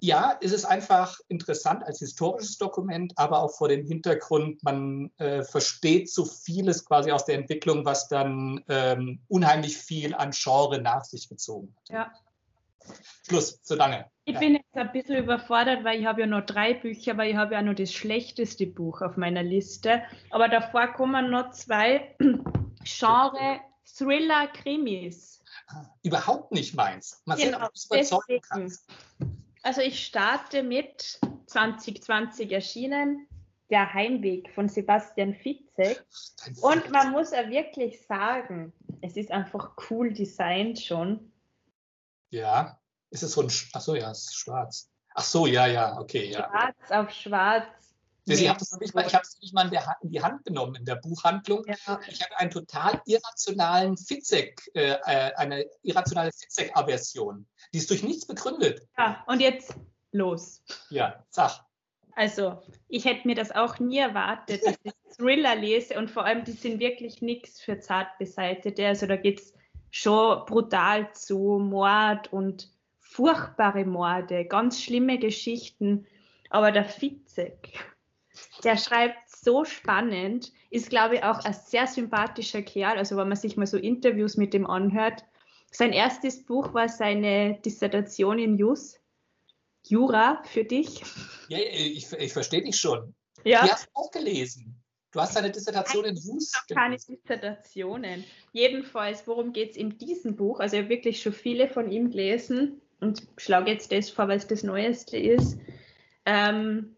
ja, 0.00 0.38
es 0.40 0.52
ist 0.52 0.64
einfach 0.64 1.18
interessant 1.28 1.84
als 1.84 1.98
historisches 1.98 2.58
Dokument, 2.58 3.12
aber 3.16 3.42
auch 3.42 3.56
vor 3.56 3.68
dem 3.68 3.84
Hintergrund, 3.84 4.62
man 4.62 5.10
äh, 5.18 5.42
versteht 5.42 6.10
so 6.10 6.24
vieles 6.24 6.84
quasi 6.84 7.10
aus 7.10 7.24
der 7.24 7.36
Entwicklung, 7.36 7.84
was 7.84 8.08
dann 8.08 8.64
ähm, 8.68 9.20
unheimlich 9.28 9.76
viel 9.76 10.14
an 10.14 10.30
Genre 10.32 10.80
nach 10.80 11.04
sich 11.04 11.28
gezogen 11.28 11.74
hat. 11.76 11.90
Ja. 11.90 12.12
Schluss, 13.26 13.60
so 13.62 13.74
lange. 13.74 14.06
Ich 14.24 14.34
ja. 14.34 14.40
bin 14.40 14.54
jetzt 14.54 14.74
ein 14.74 14.92
bisschen 14.92 15.16
überfordert, 15.16 15.84
weil 15.84 16.00
ich 16.00 16.06
habe 16.06 16.20
ja 16.22 16.26
noch 16.26 16.46
drei 16.46 16.74
Bücher, 16.74 17.16
weil 17.16 17.30
ich 17.30 17.36
habe 17.36 17.54
ja 17.54 17.62
noch 17.62 17.74
das 17.74 17.92
schlechteste 17.92 18.66
Buch 18.66 19.02
auf 19.02 19.16
meiner 19.16 19.42
Liste. 19.42 20.02
Aber 20.30 20.48
davor 20.48 20.88
kommen 20.88 21.30
noch 21.30 21.50
zwei 21.50 22.14
Genre 22.84 23.60
Thriller 23.84 24.46
Krimis. 24.48 25.42
Überhaupt 26.02 26.52
nicht 26.52 26.74
meins. 26.74 27.20
Man 27.24 27.38
genau, 27.38 27.68
sieht, 27.72 27.90
ob 27.90 27.98
überzeugen 27.98 28.40
kannst. 28.48 28.86
Also 29.62 29.80
ich 29.80 30.04
starte 30.04 30.62
mit 30.62 31.20
2020 31.46 32.52
erschienen, 32.52 33.26
Der 33.70 33.92
Heimweg 33.92 34.50
von 34.54 34.68
Sebastian 34.68 35.34
Fitzek. 35.34 36.04
Und 36.62 36.90
man 36.90 37.10
muss 37.10 37.32
ja 37.32 37.50
wirklich 37.50 38.00
sagen, 38.06 38.72
es 39.02 39.16
ist 39.16 39.30
einfach 39.30 39.76
cool 39.90 40.12
designt 40.12 40.80
schon. 40.80 41.32
Ja, 42.30 42.80
ist 43.10 43.22
es 43.22 43.32
so 43.32 43.42
ein, 43.42 43.48
ach 43.72 43.80
so, 43.80 43.94
ja, 43.94 44.10
es 44.10 44.24
ist 44.24 44.36
schwarz. 44.36 44.90
Ach 45.14 45.22
so, 45.22 45.46
ja, 45.46 45.66
ja, 45.66 45.98
okay, 45.98 46.30
ja. 46.30 46.48
Schwarz 46.48 46.90
auf 46.90 47.10
schwarz. 47.10 47.87
Nee. 48.28 48.46
das 48.46 48.72
nicht 48.80 48.94
mal, 48.94 49.06
ich 49.06 49.14
habe 49.14 49.24
es 49.24 49.38
nicht 49.40 49.54
mal 49.54 49.66
in, 49.66 49.78
in, 50.02 50.10
die 50.10 50.22
Hand 50.22 50.44
genommen 50.44 50.74
in 50.74 50.84
der 50.84 50.96
Buchhandlung. 50.96 51.64
Ja. 51.66 52.00
Ich 52.08 52.22
habe 52.22 52.36
einen 52.36 52.50
total 52.50 53.00
irrationalen 53.06 53.96
Fitzek, 53.96 54.60
äh, 54.74 54.96
äh 55.04 55.34
eine 55.34 55.64
irrationale 55.82 56.30
Fitzek-Aversion. 56.32 57.46
Die 57.72 57.78
ist 57.78 57.90
durch 57.90 58.02
nichts 58.02 58.26
begründet. 58.26 58.86
Ja, 58.96 59.24
und 59.26 59.40
jetzt 59.40 59.74
los. 60.12 60.62
Ja, 60.90 61.24
sag. 61.30 61.64
Also, 62.14 62.60
ich 62.88 63.04
hätte 63.04 63.28
mir 63.28 63.36
das 63.36 63.52
auch 63.52 63.78
nie 63.78 63.98
erwartet, 63.98 64.60
dass 64.64 64.74
ich 64.82 64.92
Thriller 65.16 65.54
lese 65.54 65.98
und 65.98 66.10
vor 66.10 66.24
allem, 66.24 66.44
die 66.44 66.52
sind 66.52 66.80
wirklich 66.80 67.22
nichts 67.22 67.60
für 67.60 67.78
Zartbeseitete. 67.78 68.86
Also, 68.86 69.06
da 69.06 69.16
geht 69.16 69.40
es 69.40 69.54
schon 69.90 70.44
brutal 70.46 71.12
zu 71.12 71.58
Mord 71.58 72.32
und 72.32 72.70
furchtbare 72.98 73.84
Morde, 73.84 74.44
ganz 74.44 74.82
schlimme 74.82 75.18
Geschichten. 75.18 76.06
Aber 76.50 76.72
der 76.72 76.84
Fitzek, 76.84 77.72
der 78.64 78.76
schreibt 78.76 79.28
so 79.28 79.64
spannend, 79.64 80.52
ist, 80.70 80.90
glaube 80.90 81.16
ich, 81.16 81.22
auch 81.22 81.44
ein 81.44 81.54
sehr 81.54 81.86
sympathischer 81.86 82.62
Kerl. 82.62 82.98
Also, 82.98 83.16
wenn 83.16 83.28
man 83.28 83.36
sich 83.36 83.56
mal 83.56 83.66
so 83.66 83.76
Interviews 83.76 84.36
mit 84.36 84.54
ihm 84.54 84.66
anhört. 84.66 85.24
Sein 85.70 85.92
erstes 85.92 86.44
Buch 86.44 86.72
war 86.74 86.88
seine 86.88 87.58
Dissertation 87.64 88.38
in 88.38 88.56
Jus. 88.56 88.98
Jura 89.86 90.42
für 90.44 90.64
dich. 90.64 91.02
Ja, 91.48 91.58
ich, 91.58 92.12
ich 92.12 92.32
verstehe 92.32 92.62
dich 92.62 92.76
schon. 92.76 93.14
Ja. 93.44 93.64
Die 93.64 93.70
hast 93.70 93.86
du 93.86 93.90
auch 93.94 94.10
gelesen. 94.10 94.82
Du 95.12 95.20
hast 95.20 95.36
deine 95.36 95.50
Dissertation 95.50 96.04
in 96.04 96.16
Jus. 96.16 96.52
Keine 96.74 96.96
Dissertationen. 96.96 98.24
Jedenfalls, 98.52 99.26
worum 99.26 99.52
geht 99.52 99.70
es 99.70 99.76
in 99.76 99.96
diesem 99.96 100.36
Buch? 100.36 100.60
Also, 100.60 100.76
ich 100.76 100.82
habe 100.82 100.90
wirklich 100.90 101.22
schon 101.22 101.32
viele 101.32 101.68
von 101.68 101.90
ihm 101.90 102.10
gelesen 102.10 102.82
und 103.00 103.26
schlage 103.36 103.70
jetzt 103.70 103.92
das 103.92 104.10
vor, 104.10 104.28
weil 104.28 104.38
es 104.38 104.46
das 104.46 104.62
Neueste 104.62 105.16
ist. 105.16 105.58
Ähm, 106.26 106.96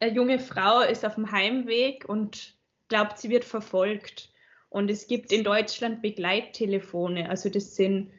eine 0.00 0.12
junge 0.12 0.38
Frau 0.38 0.80
ist 0.80 1.04
auf 1.04 1.14
dem 1.14 1.32
Heimweg 1.32 2.08
und 2.08 2.54
glaubt, 2.88 3.18
sie 3.18 3.30
wird 3.30 3.44
verfolgt. 3.44 4.30
Und 4.70 4.90
es 4.90 5.06
gibt 5.06 5.32
in 5.32 5.44
Deutschland 5.44 6.02
Begleittelefone. 6.02 7.28
Also 7.30 7.48
das 7.48 7.74
sind, 7.74 8.10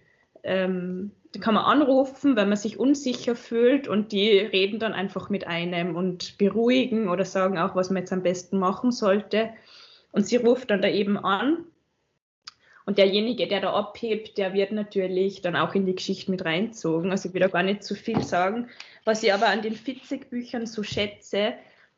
ähm, 0.43 1.11
da 1.31 1.39
kann 1.39 1.53
man 1.53 1.65
anrufen, 1.65 2.35
wenn 2.35 2.49
man 2.49 2.57
sich 2.57 2.79
unsicher 2.79 3.35
fühlt 3.35 3.87
und 3.87 4.11
die 4.11 4.29
reden 4.29 4.79
dann 4.79 4.93
einfach 4.93 5.29
mit 5.29 5.45
einem 5.45 5.95
und 5.95 6.37
beruhigen 6.37 7.07
oder 7.07 7.25
sagen 7.25 7.59
auch, 7.59 7.75
was 7.75 7.89
man 7.89 8.01
jetzt 8.01 8.13
am 8.13 8.23
besten 8.23 8.57
machen 8.57 8.91
sollte. 8.91 9.51
Und 10.11 10.25
sie 10.25 10.37
ruft 10.37 10.71
dann 10.71 10.81
da 10.81 10.87
eben 10.87 11.17
an. 11.17 11.65
Und 12.89 12.97
derjenige, 12.97 13.47
der 13.47 13.61
da 13.61 13.73
abhebt, 13.73 14.39
der 14.39 14.53
wird 14.53 14.71
natürlich 14.71 15.43
dann 15.43 15.55
auch 15.55 15.75
in 15.75 15.85
die 15.85 15.93
Geschichte 15.93 16.31
mit 16.31 16.43
reinzogen. 16.43 17.11
Also 17.11 17.29
ich 17.29 17.35
will 17.35 17.41
da 17.41 17.47
gar 17.47 17.61
nicht 17.61 17.83
zu 17.83 17.93
viel 17.93 18.23
sagen. 18.23 18.67
Was 19.05 19.21
ich 19.21 19.31
aber 19.31 19.45
an 19.49 19.61
den 19.61 19.75
Fitzek-Büchern 19.75 20.65
so 20.65 20.81
schätze, 20.81 21.53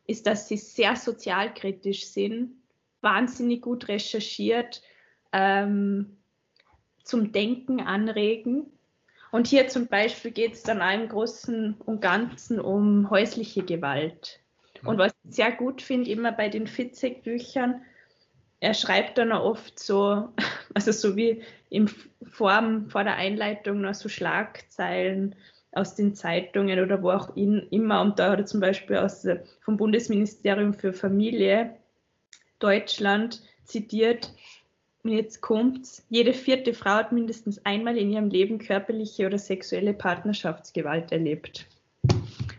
ist, 0.06 0.28
dass 0.28 0.50
sie 0.50 0.58
sehr 0.58 0.98
sozialkritisch 0.98 2.08
sind, 2.08 2.58
wahnsinnig 3.00 3.62
gut 3.62 3.88
recherchiert, 3.88 4.82
ähm, 5.32 6.18
zum 7.06 7.32
Denken 7.32 7.80
anregen. 7.80 8.66
Und 9.32 9.48
hier 9.48 9.70
zum 9.70 9.88
Beispiel 9.88 10.32
geht 10.32 10.56
es 10.56 10.64
dann 10.64 10.82
im 10.82 11.08
Großen 11.08 11.76
und 11.86 12.02
Ganzen 12.02 12.60
um 12.60 13.10
häusliche 13.10 13.64
Gewalt. 13.64 14.42
Und 14.84 14.98
was 14.98 15.14
ich 15.24 15.36
sehr 15.36 15.54
gut 15.54 15.82
finde, 15.82 16.12
immer 16.12 16.34
bei 16.34 16.50
den 16.50 16.68
Fitzek-Büchern, 16.68 17.82
er 18.60 18.74
schreibt 18.74 19.18
dann 19.18 19.32
auch 19.32 19.46
oft 19.46 19.80
so, 19.80 20.28
also 20.74 20.92
so 20.92 21.16
wie 21.16 21.42
in 21.70 21.90
Form 22.30 22.90
vor 22.90 23.04
der 23.04 23.16
Einleitung 23.16 23.82
noch 23.82 23.94
so 23.94 24.10
Schlagzeilen 24.10 25.36
aus 25.72 25.96
den 25.96 26.16
Zeitungen 26.16 26.80
oder 26.80 27.02
wo 27.02 27.12
auch 27.12 27.36
in, 27.36 27.68
immer. 27.72 28.02
Und 28.02 28.20
da 28.20 28.32
hat 28.32 28.40
er 28.40 28.46
zum 28.46 28.60
Beispiel 28.60 28.98
aus, 28.98 29.26
äh, 29.26 29.42
vom 29.62 29.78
Bundesministerium 29.78 30.74
für 30.74 30.94
Familie 30.94 31.76
Deutschland 32.60 33.42
zitiert, 33.64 34.34
und 35.04 35.12
jetzt 35.12 35.42
kommt's, 35.42 36.06
jede 36.10 36.34
vierte 36.34 36.74
Frau 36.74 36.92
hat 36.92 37.12
mindestens 37.12 37.66
einmal 37.66 37.98
in 37.98 38.12
ihrem 38.12 38.30
Leben 38.30 38.60
körperliche 38.60 39.26
oder 39.26 39.40
sexuelle 39.40 39.94
Partnerschaftsgewalt 39.94 41.12
erlebt. 41.12 41.68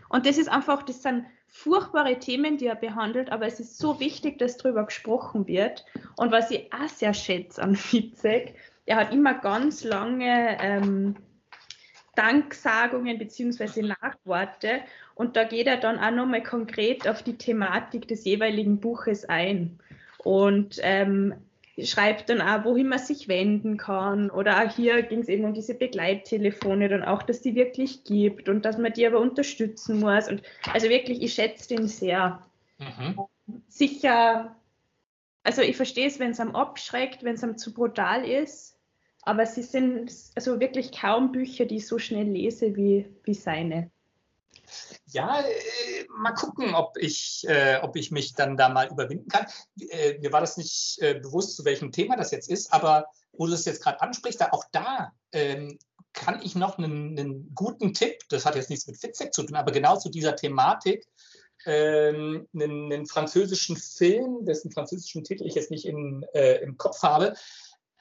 Und 0.09 0.25
das 0.25 0.37
ist 0.37 0.49
einfach, 0.49 0.83
das 0.83 1.01
sind 1.01 1.25
furchtbare 1.53 2.17
Themen, 2.17 2.57
die 2.57 2.65
er 2.65 2.75
behandelt, 2.75 3.31
aber 3.31 3.45
es 3.45 3.59
ist 3.59 3.77
so 3.77 3.99
wichtig, 3.99 4.39
dass 4.39 4.57
darüber 4.57 4.85
gesprochen 4.85 5.47
wird. 5.47 5.85
Und 6.17 6.31
was 6.31 6.49
ich 6.49 6.73
auch 6.73 6.89
sehr 6.89 7.13
schätze 7.13 7.61
an 7.61 7.75
Fitzek, 7.75 8.55
er 8.87 8.97
hat 8.97 9.13
immer 9.13 9.35
ganz 9.35 9.83
lange 9.83 10.57
ähm, 10.59 11.15
Danksagungen 12.15 13.19
bzw. 13.19 13.83
Nachworte 13.83 14.81
und 15.15 15.35
da 15.35 15.43
geht 15.43 15.67
er 15.67 15.77
dann 15.77 15.99
auch 15.99 16.11
nochmal 16.11 16.43
konkret 16.43 17.07
auf 17.07 17.21
die 17.21 17.37
Thematik 17.37 18.07
des 18.07 18.25
jeweiligen 18.25 18.79
Buches 18.79 19.25
ein 19.25 19.79
und 20.23 20.79
ähm, 20.81 21.35
schreibt 21.81 22.29
dann 22.29 22.41
auch, 22.41 22.65
wohin 22.65 22.87
man 22.87 22.99
sich 22.99 23.27
wenden 23.27 23.77
kann 23.77 24.29
oder 24.29 24.63
auch 24.63 24.75
hier 24.75 25.01
ging 25.01 25.21
es 25.21 25.27
eben 25.27 25.45
um 25.45 25.53
diese 25.53 25.73
Begleittelefone 25.73 26.87
dann 26.87 27.03
auch, 27.03 27.23
dass 27.23 27.41
die 27.41 27.55
wirklich 27.55 28.03
gibt 28.03 28.47
und 28.47 28.63
dass 28.63 28.77
man 28.77 28.93
die 28.93 29.07
aber 29.07 29.19
unterstützen 29.19 29.99
muss 29.99 30.27
und 30.29 30.43
also 30.71 30.89
wirklich, 30.89 31.21
ich 31.21 31.33
schätze 31.33 31.75
den 31.75 31.87
sehr. 31.87 32.41
Mhm. 32.77 33.19
Sicher, 33.67 34.55
also 35.43 35.61
ich 35.61 35.75
verstehe 35.75 36.07
es, 36.07 36.19
wenn 36.19 36.31
es 36.31 36.39
am 36.39 36.55
abschreckt, 36.55 37.23
wenn 37.23 37.35
es 37.35 37.43
am 37.43 37.57
zu 37.57 37.73
brutal 37.73 38.23
ist, 38.27 38.77
aber 39.23 39.45
sie 39.45 39.63
sind 39.63 40.13
also 40.35 40.59
wirklich 40.59 40.91
kaum 40.91 41.31
Bücher, 41.31 41.65
die 41.65 41.77
ich 41.77 41.87
so 41.87 41.97
schnell 41.97 42.27
lese 42.27 42.75
wie, 42.75 43.05
wie 43.23 43.33
seine. 43.33 43.89
Ja, 45.05 45.41
äh, 45.41 46.05
mal 46.17 46.33
gucken, 46.33 46.73
ob 46.75 46.97
ich, 46.97 47.45
äh, 47.47 47.79
ob 47.81 47.95
ich 47.95 48.11
mich 48.11 48.33
dann 48.33 48.57
da 48.57 48.69
mal 48.69 48.89
überwinden 48.89 49.27
kann. 49.27 49.45
Äh, 49.79 50.17
mir 50.19 50.31
war 50.31 50.41
das 50.41 50.57
nicht 50.57 50.97
äh, 51.01 51.15
bewusst, 51.15 51.55
zu 51.55 51.65
welchem 51.65 51.91
Thema 51.91 52.15
das 52.15 52.31
jetzt 52.31 52.49
ist, 52.49 52.71
aber 52.73 53.05
wo 53.33 53.47
du 53.47 53.53
es 53.53 53.65
jetzt 53.65 53.83
gerade 53.83 54.01
ansprichst, 54.01 54.41
da, 54.41 54.49
auch 54.51 54.63
da 54.71 55.11
ähm, 55.31 55.77
kann 56.13 56.41
ich 56.43 56.55
noch 56.55 56.77
einen, 56.77 57.17
einen, 57.17 57.53
guten 57.55 57.93
Tipp, 57.93 58.19
das 58.29 58.45
hat 58.45 58.55
jetzt 58.55 58.69
nichts 58.69 58.87
mit 58.87 58.97
Fitzek 58.97 59.33
zu 59.33 59.43
tun, 59.43 59.55
aber 59.55 59.71
genau 59.71 59.97
zu 59.97 60.09
dieser 60.09 60.35
Thematik, 60.35 61.07
ähm, 61.65 62.47
einen, 62.53 62.91
einen, 62.91 63.05
französischen 63.07 63.77
Film, 63.77 64.45
dessen 64.45 64.71
französischen 64.71 65.23
Titel 65.23 65.45
ich 65.45 65.55
jetzt 65.55 65.71
nicht 65.71 65.85
in, 65.85 66.23
äh, 66.33 66.57
im 66.57 66.77
Kopf 66.77 67.01
habe, 67.01 67.33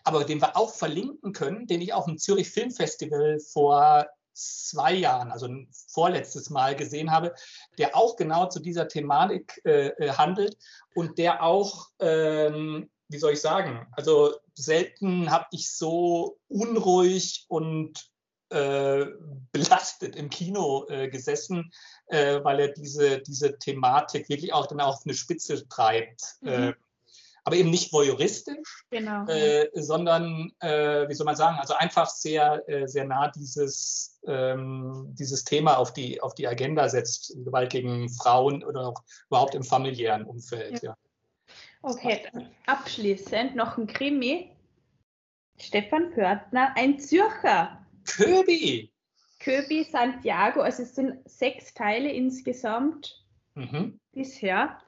aber 0.04 0.24
den 0.24 0.40
wir 0.40 0.56
auch 0.56 0.74
verlinken 0.74 1.32
können, 1.32 1.66
den 1.66 1.80
ich 1.80 1.92
auch 1.94 2.08
im 2.08 2.18
Zürich 2.18 2.50
Filmfestival 2.50 3.38
vor 3.40 4.06
zwei 4.35 4.95
Jahren, 4.95 5.31
also 5.31 5.49
vorletztes 5.88 6.51
Mal 6.51 6.77
gesehen 6.77 7.11
habe, 7.11 7.35
der 7.79 7.97
auch 7.97 8.16
genau 8.16 8.47
zu 8.49 8.61
dieser 8.61 8.88
Thematik 8.88 9.61
äh, 9.64 9.88
äh, 9.88 10.12
handelt 10.12 10.57
und 10.95 11.18
der 11.18 11.42
auch, 11.42 11.88
ähm, 11.99 12.90
wie 13.09 13.18
soll 13.18 13.33
ich 13.33 13.40
sagen, 13.40 13.87
also 13.92 14.35
selten 14.55 15.31
habe 15.31 15.47
ich 15.53 15.73
so 15.75 16.38
unruhig 16.49 17.45
und 17.49 18.11
äh, 18.53 19.07
belastet 19.51 20.14
im 20.14 20.29
Kino 20.29 20.87
äh, 20.88 21.09
gesessen, 21.09 21.73
äh, 22.07 22.45
weil 22.45 22.61
er 22.61 22.68
diese, 22.68 23.21
diese 23.21 23.59
Thematik 23.59 24.29
wirklich 24.29 24.53
auch 24.53 24.66
dann 24.66 24.81
auf 24.81 25.01
eine 25.05 25.14
Spitze 25.14 25.66
treibt. 25.68 26.23
Mhm. 26.42 26.75
Aber 27.44 27.57
eben 27.57 27.70
nicht 27.70 27.92
voyeuristisch, 27.92 28.85
genau. 28.90 29.26
äh, 29.26 29.68
sondern, 29.74 30.52
äh, 30.61 31.09
wie 31.09 31.14
soll 31.14 31.26
man 31.26 31.35
sagen, 31.35 31.59
also 31.59 31.74
einfach 31.74 32.09
sehr, 32.09 32.62
äh, 32.68 32.87
sehr 32.87 33.05
nah 33.05 33.28
dieses, 33.28 34.20
ähm, 34.26 35.09
dieses 35.18 35.44
Thema 35.44 35.76
auf 35.76 35.92
die, 35.92 36.20
auf 36.20 36.35
die 36.35 36.46
Agenda 36.46 36.88
setzt, 36.88 37.35
Gewalt 37.44 37.70
gegen 37.70 38.09
Frauen 38.11 38.62
oder 38.62 38.88
auch 38.88 39.02
überhaupt 39.28 39.57
im 39.57 39.64
familiären 39.64 40.24
Umfeld. 40.24 40.83
Ja. 40.83 40.90
ja. 40.90 40.96
Okay, 41.83 42.22
abschließend 42.66 43.57
noch 43.57 43.76
ein 43.76 43.88
Krimi. 43.88 44.57
Stefan 45.59 46.12
Pörtner, 46.12 46.72
ein 46.76 46.98
Zürcher. 47.00 47.85
Köbi. 48.05 48.92
Köbi 49.40 49.85
Santiago, 49.85 50.61
also 50.61 50.85
es 50.85 50.94
sind 50.94 51.18
sechs 51.28 51.74
Teile 51.74 52.12
insgesamt 52.12 53.24
mhm. 53.55 53.98
bisher. 54.12 54.78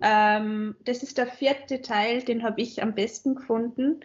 Ähm, 0.00 0.76
das 0.84 1.02
ist 1.02 1.18
der 1.18 1.26
vierte 1.26 1.82
Teil, 1.82 2.22
den 2.22 2.42
habe 2.42 2.60
ich 2.60 2.82
am 2.82 2.94
besten 2.94 3.34
gefunden. 3.34 4.04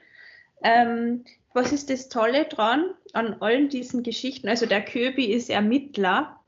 Ähm, 0.64 1.24
was 1.54 1.72
ist 1.72 1.90
das 1.90 2.10
Tolle 2.10 2.46
dran 2.46 2.94
an 3.14 3.42
allen 3.42 3.70
diesen 3.70 4.04
Geschichten? 4.04 4.48
Also 4.48 4.66
der 4.66 4.84
Köbi 4.84 5.26
ist 5.26 5.50
Ermittler, 5.50 6.40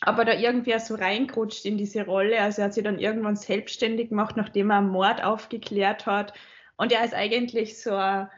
aber 0.00 0.24
da 0.24 0.32
irgendwie 0.32 0.78
so 0.78 0.94
reingerutscht 0.94 1.64
in 1.64 1.76
diese 1.76 2.04
Rolle. 2.04 2.40
Also 2.40 2.62
er 2.62 2.66
hat 2.66 2.74
sich 2.74 2.84
dann 2.84 2.98
irgendwann 2.98 3.36
selbstständig 3.36 4.10
gemacht, 4.10 4.36
nachdem 4.36 4.70
er 4.70 4.78
einen 4.78 4.88
Mord 4.88 5.22
aufgeklärt 5.22 6.06
hat. 6.06 6.32
Und 6.76 6.92
er 6.92 7.04
ist 7.04 7.14
eigentlich 7.14 7.82
so 7.82 7.94
ein, 7.94 8.28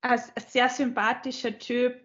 ein 0.00 0.20
sehr 0.48 0.68
sympathischer 0.68 1.58
Typ, 1.58 2.00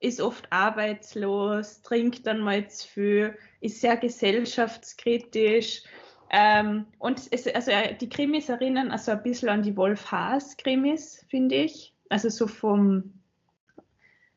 ist 0.00 0.20
oft 0.20 0.50
arbeitslos, 0.50 1.80
trinkt 1.82 2.26
dann 2.26 2.40
mal 2.40 2.68
zu 2.68 2.88
viel, 2.88 3.38
ist 3.62 3.80
sehr 3.80 3.96
gesellschaftskritisch. 3.96 5.82
Ähm, 6.30 6.86
und 6.98 7.20
es, 7.30 7.46
also 7.46 7.70
äh, 7.70 7.94
die 7.96 8.08
Krimis 8.08 8.48
erinnern 8.48 8.90
also 8.90 9.12
ein 9.12 9.22
bisschen 9.22 9.48
an 9.48 9.62
die 9.62 9.76
Wolf 9.76 10.10
Haas 10.10 10.56
Krimis, 10.56 11.24
finde 11.28 11.56
ich. 11.56 11.94
Also 12.08 12.28
so 12.28 12.46
vom, 12.46 13.14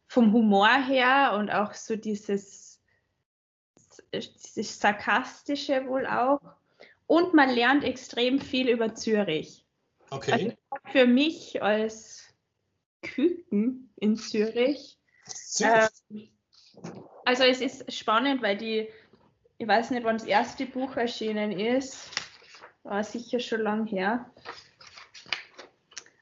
vom 0.08 0.32
Humor 0.32 0.74
her 0.88 1.36
und 1.38 1.50
auch 1.50 1.74
so 1.74 1.96
dieses 1.96 2.66
dieses 4.14 4.80
Sarkastische 4.80 5.86
wohl 5.88 6.06
auch. 6.06 6.42
Und 7.08 7.34
man 7.34 7.50
lernt 7.50 7.84
extrem 7.84 8.40
viel 8.40 8.70
über 8.70 8.96
Zürich. 8.96 9.66
Okay. 10.10 10.32
Also 10.32 10.56
für 10.92 11.06
mich 11.06 11.62
als 11.62 12.34
Küken 13.02 13.92
in 13.98 14.16
Zürich. 14.16 14.98
Zürich. 15.26 15.90
Ähm, 16.10 16.30
also 17.26 17.44
es 17.44 17.62
ist 17.62 17.92
spannend, 17.94 18.42
weil 18.42 18.58
die, 18.58 18.90
ich 19.58 19.68
weiß 19.68 19.92
nicht, 19.92 20.04
wann 20.04 20.18
das 20.18 20.28
erste 20.28 20.66
Buch 20.66 20.98
erschienen 20.98 21.52
ist, 21.52 22.10
war 22.84 23.04
sicher 23.04 23.40
schon 23.40 23.62
lang 23.62 23.86
her. 23.86 24.26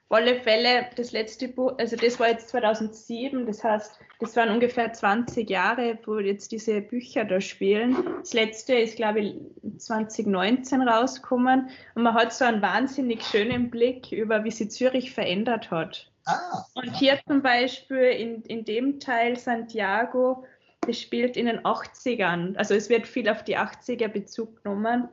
Auf 0.10 0.20
alle 0.20 0.36
Fälle, 0.42 0.90
das 0.96 1.12
letzte 1.12 1.48
Buch, 1.48 1.74
also 1.80 1.96
das 1.96 2.20
war 2.20 2.30
jetzt 2.30 2.50
2007, 2.50 3.48
das 3.48 3.64
heißt, 3.64 4.00
das 4.20 4.36
waren 4.36 4.52
ungefähr 4.52 4.94
20 4.94 5.50
Jahre, 5.50 5.98
wo 6.06 6.20
jetzt 6.20 6.52
diese 6.52 6.82
Bücher 6.82 7.26
da 7.26 7.42
spielen. 7.42 7.98
Das 8.20 8.34
letzte 8.34 8.76
ist, 8.76 8.96
glaube 8.96 9.22
ich, 9.22 9.36
2019 9.78 10.88
rausgekommen 10.88 11.70
und 11.96 12.04
man 12.04 12.14
hat 12.14 12.32
so 12.32 12.46
einen 12.46 12.62
wahnsinnig 12.62 13.24
schönen 13.24 13.72
Blick 13.72 14.12
über, 14.12 14.44
wie 14.44 14.52
sich 14.52 14.70
Zürich 14.70 15.12
verändert 15.12 15.72
hat. 15.72 16.12
Ah, 16.26 16.64
Und 16.76 16.96
hier 16.96 17.20
zum 17.28 17.42
Beispiel 17.42 17.98
in, 17.98 18.44
in 18.44 18.64
dem 18.64 19.00
Teil 19.00 19.38
Santiago, 19.38 20.46
spielt 20.92 21.38
in 21.38 21.46
den 21.46 21.60
80ern. 21.60 22.56
Also 22.58 22.74
es 22.74 22.90
wird 22.90 23.08
viel 23.08 23.30
auf 23.30 23.44
die 23.44 23.58
80er 23.58 24.08
Bezug 24.08 24.64
genommen 24.64 25.10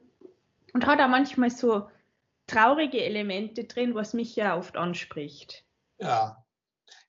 und 0.72 0.87
hat 0.87 1.00
auch 1.00 1.09
manchmal 1.09 1.50
so 1.50 1.88
traurige 2.46 3.02
Elemente 3.04 3.64
drin, 3.64 3.94
was 3.94 4.14
mich 4.14 4.35
ja 4.37 4.56
oft 4.56 4.76
anspricht. 4.76 5.64
ja. 5.98 6.37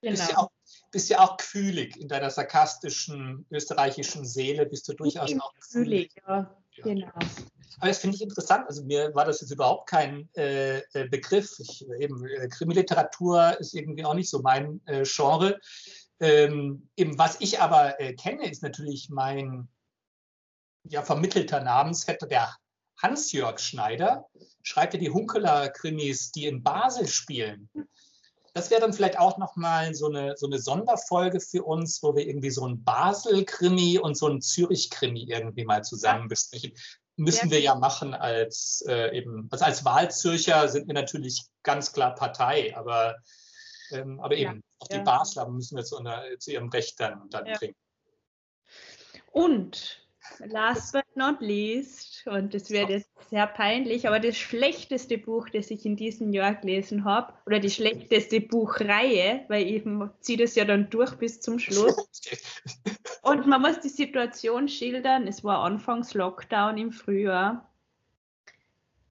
Genau. 0.02 0.16
Bist 0.16 0.32
ja 0.32 0.38
auch, 0.38 0.52
bist 0.92 1.10
ja 1.10 1.20
auch 1.20 1.38
kühlig 1.38 1.98
in 1.98 2.08
deiner 2.08 2.30
sarkastischen 2.30 3.46
österreichischen 3.52 4.26
Seele, 4.26 4.66
bist 4.66 4.88
du 4.88 4.94
durchaus 4.94 5.32
auch 5.40 5.54
Gefühlig, 5.54 6.12
ja. 6.28 6.56
Ja. 6.74 6.84
Genau. 6.84 7.12
Aber 7.78 7.88
das 7.88 8.00
finde 8.00 8.16
ich 8.16 8.22
interessant. 8.22 8.66
Also 8.68 8.84
mir 8.84 9.14
war 9.16 9.26
das 9.26 9.42
jetzt 9.42 9.52
überhaupt 9.52 9.90
kein 9.90 10.30
äh, 10.36 10.80
äh, 10.80 11.08
Begriff. 11.10 11.58
Ich, 11.60 11.86
eben, 12.00 12.26
äh, 12.26 12.48
Krimiliteratur 12.48 13.60
ist 13.60 13.74
irgendwie 13.74 14.06
auch 14.06 14.14
nicht 14.14 14.30
so 14.30 14.42
mein 14.42 14.82
äh, 14.86 15.04
Genre. 15.04 15.60
Ähm, 16.22 16.88
eben, 16.96 17.18
was 17.18 17.42
ich 17.42 17.60
aber 17.60 18.00
äh, 18.00 18.14
kenne, 18.14 18.50
ist 18.50 18.62
natürlich 18.62 19.10
mein 19.10 19.68
ja, 20.84 21.02
vermittelter 21.02 21.62
Namensvetter, 21.62 22.28
der 22.28 22.56
Hans-Jörg 23.02 23.60
Schneider, 23.60 24.28
schreibt 24.62 24.94
ja 24.94 25.00
die 25.00 25.10
Hunkeler-Krimis, 25.10 26.32
die 26.32 26.46
in 26.46 26.62
Basel 26.62 27.08
spielen. 27.08 27.70
Das 28.54 28.70
wäre 28.70 28.82
dann 28.82 28.94
vielleicht 28.94 29.18
auch 29.18 29.40
nochmal 29.40 29.96
so 29.96 30.08
eine, 30.08 30.38
so 30.38 30.46
eine 30.46 30.60
Sonderfolge 30.60 31.40
für 31.40 31.64
uns, 31.64 32.04
wo 32.04 32.16
wir 32.16 32.28
irgendwie 32.28 32.52
so 32.52 32.68
ein 32.68 32.84
Basel-Krimi 32.84 33.98
und 33.98 34.16
so 34.16 34.28
ein 34.28 34.42
Zürich-Krimi 34.42 35.24
irgendwie 35.24 35.66
mal 35.66 35.84
zusammen 35.84 36.28
besprechen. 36.28 36.74
Müssen 37.16 37.50
wir 37.50 37.62
ja 37.62 37.76
machen 37.76 38.14
als 38.14 38.84
äh, 38.88 39.18
eben, 39.18 39.48
also 39.52 39.66
als 39.66 39.86
Wahlzürcher 39.86 40.68
sind 40.68 40.88
wir 40.88 40.94
natürlich 40.94 41.46
ganz 41.64 41.94
klar 41.94 42.14
Partei, 42.14 42.76
aber, 42.78 43.16
ähm, 43.92 44.20
aber 44.20 44.36
Ja, 44.36 44.52
eben 44.52 44.64
auch 44.80 44.88
die 44.88 44.98
ja. 44.98 45.04
Basler 45.04 45.50
müssen 45.50 45.78
wir 45.78 45.84
zu, 45.84 45.98
einer, 45.98 46.24
zu 46.40 46.52
ihrem 46.52 46.70
Recht 46.70 47.00
dann, 47.00 47.30
dann 47.30 47.46
Ja. 47.46 47.58
bringen. 47.58 47.76
Und 49.32 50.08
last 50.40 50.94
but 50.94 51.06
not 51.16 51.42
least, 51.42 52.26
und 52.28 52.54
das 52.54 52.70
wird 52.70 52.90
jetzt 52.90 53.10
sehr 53.30 53.48
peinlich, 53.48 54.08
aber 54.08 54.20
das 54.20 54.38
schlechteste 54.38 55.18
Buch, 55.18 55.50
das 55.50 55.72
ich 55.72 55.86
in 55.86 55.96
diesem 55.96 56.32
Jahr 56.32 56.56
gelesen 56.56 57.06
habe, 57.06 57.34
oder 57.46 57.60
die 57.60 57.70
schlechteste 57.70 58.42
Buchreihe, 58.42 59.46
weil 59.48 59.68
eben 59.68 60.12
zieht 60.20 60.42
es 60.42 60.56
ja 60.56 60.66
dann 60.66 60.90
durch 60.90 61.16
bis 61.16 61.42
zum 61.42 61.60
Schluss. 61.60 61.96
Und 63.24 63.48
man 63.48 63.62
muss 63.62 63.80
die 63.80 63.90
Situation 63.90 64.68
schildern. 64.68 65.28
Es 65.28 65.44
war 65.44 65.60
anfangs 65.60 66.14
Lockdown 66.14 66.78
im 66.78 66.92
Frühjahr. 66.92 67.72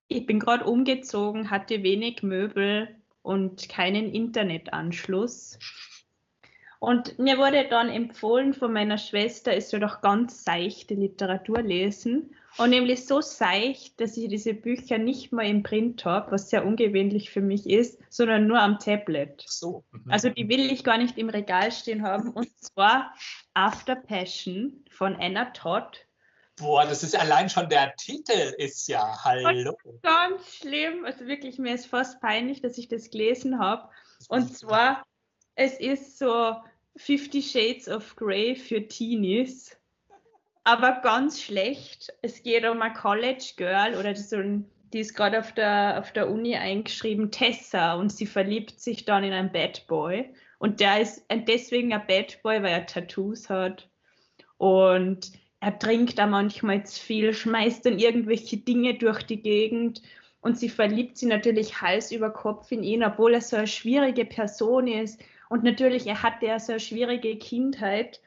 Ich 0.09 0.27
bin 0.27 0.41
gerade 0.41 0.65
umgezogen, 0.65 1.51
hatte 1.51 1.83
wenig 1.83 2.23
Möbel 2.23 3.00
und 3.23 3.69
keinen 3.69 4.13
Internetanschluss. 4.13 5.59
Und 6.81 7.19
mir 7.19 7.37
wurde 7.37 7.69
dann 7.69 7.91
empfohlen 7.91 8.55
von 8.55 8.73
meiner 8.73 8.97
Schwester, 8.97 9.55
es 9.55 9.69
soll 9.69 9.81
doch 9.81 10.01
ganz 10.01 10.45
seichte 10.45 10.95
Literatur 10.95 11.61
lesen. 11.61 12.35
Und 12.57 12.71
nämlich 12.71 13.07
so 13.07 13.21
seicht, 13.21 14.01
dass 14.01 14.17
ich 14.17 14.29
diese 14.29 14.55
Bücher 14.55 14.99
nicht 14.99 15.31
mal 15.31 15.47
im 15.47 15.63
Print 15.63 16.05
habe, 16.05 16.33
was 16.33 16.51
sehr 16.51 16.67
ungewöhnlich 16.67 17.31
für 17.31 17.43
mich 17.43 17.69
ist, 17.69 18.01
sondern 18.09 18.47
nur 18.47 18.61
am 18.61 18.79
Tablet. 18.79 19.45
So. 19.47 19.85
mhm. 19.93 20.11
Also 20.11 20.31
die 20.31 20.49
will 20.49 20.73
ich 20.73 20.83
gar 20.83 20.99
nicht 20.99 21.17
im 21.19 21.29
Regal 21.29 21.71
stehen 21.71 22.03
haben. 22.03 22.31
Und 22.31 22.49
zwar 22.59 23.15
After 23.55 23.95
Passion 23.95 24.85
von 24.91 25.17
Anna 25.17 25.47
Todd. 25.51 26.07
Boah, 26.61 26.85
das 26.85 27.03
ist 27.03 27.19
allein 27.19 27.49
schon 27.49 27.71
der 27.71 27.95
Titel 27.97 28.55
ist 28.59 28.87
ja 28.87 29.25
Hallo. 29.25 29.77
Ganz 30.03 30.57
schlimm. 30.57 31.07
Also 31.07 31.27
wirklich, 31.27 31.59
mir 31.59 31.75
ist 31.75 31.87
fast 31.87 32.21
peinlich, 32.21 32.61
dass 32.61 32.77
ich 32.77 32.89
das 32.89 33.11
gelesen 33.11 33.59
habe. 33.59 33.89
Und 34.29 34.55
zwar, 34.55 35.03
es 35.55 35.81
ist 35.81 36.19
so 36.19 36.57
Fifty 36.97 37.43
Shades 37.43 37.89
of 37.89 38.15
Grey 38.15 38.55
für 38.57 38.87
Teenies. 38.87 39.75
Aber 40.65 41.01
ganz 41.01 41.41
schlecht. 41.41 42.13
Es 42.21 42.43
geht 42.43 42.67
um 42.67 42.83
ein 42.83 42.93
College 42.93 43.55
Girl 43.57 43.97
oder 43.97 44.15
so 44.15 44.37
ein, 44.37 44.71
die 44.93 45.01
ist 45.01 45.15
gerade 45.15 45.39
auf 45.39 45.53
der, 45.53 45.99
auf 45.99 46.13
der 46.13 46.29
Uni 46.29 46.57
eingeschrieben, 46.57 47.31
Tessa, 47.31 47.95
und 47.95 48.11
sie 48.11 48.27
verliebt 48.27 48.81
sich 48.81 49.07
dann 49.07 49.25
in 49.25 49.33
einen 49.33 49.51
Bad 49.51 49.87
Boy. 49.87 50.35
Und 50.59 50.81
der 50.81 51.01
ist 51.01 51.25
deswegen 51.31 51.95
ein 51.95 52.07
Bad 52.07 52.43
Boy, 52.43 52.63
weil 52.63 52.73
er 52.73 52.87
Tattoos 52.87 53.49
hat. 53.49 53.89
Und 54.59 55.33
er 55.61 55.79
trinkt 55.79 56.19
da 56.19 56.27
manchmal 56.27 56.85
zu 56.87 57.01
viel, 57.01 57.35
schmeißt 57.35 57.85
dann 57.87 57.99
irgendwelche 57.99 58.57
Dinge 58.59 58.95
durch 58.95 59.23
die 59.25 59.43
Gegend 59.43 60.03
und 60.41 60.59
sie 60.59 60.69
verliebt 60.71 61.19
sich 61.19 61.29
natürlich 61.29 61.81
Hals 61.83 62.13
über 62.13 62.31
Kopf 62.31 62.73
in 62.73 62.83
ihn, 62.83 63.05
obwohl 63.05 63.35
er 63.35 63.43
so 63.43 63.57
eine 63.57 63.67
schwierige 63.67 64.25
Person 64.25 64.87
ist. 64.89 65.21
Und 65.51 65.65
natürlich, 65.65 66.07
er 66.07 66.23
hatte 66.23 66.47
ja 66.47 66.59
so 66.59 66.73
eine 66.73 66.81
schwierige 66.81 67.37
Kindheit. 67.39 68.21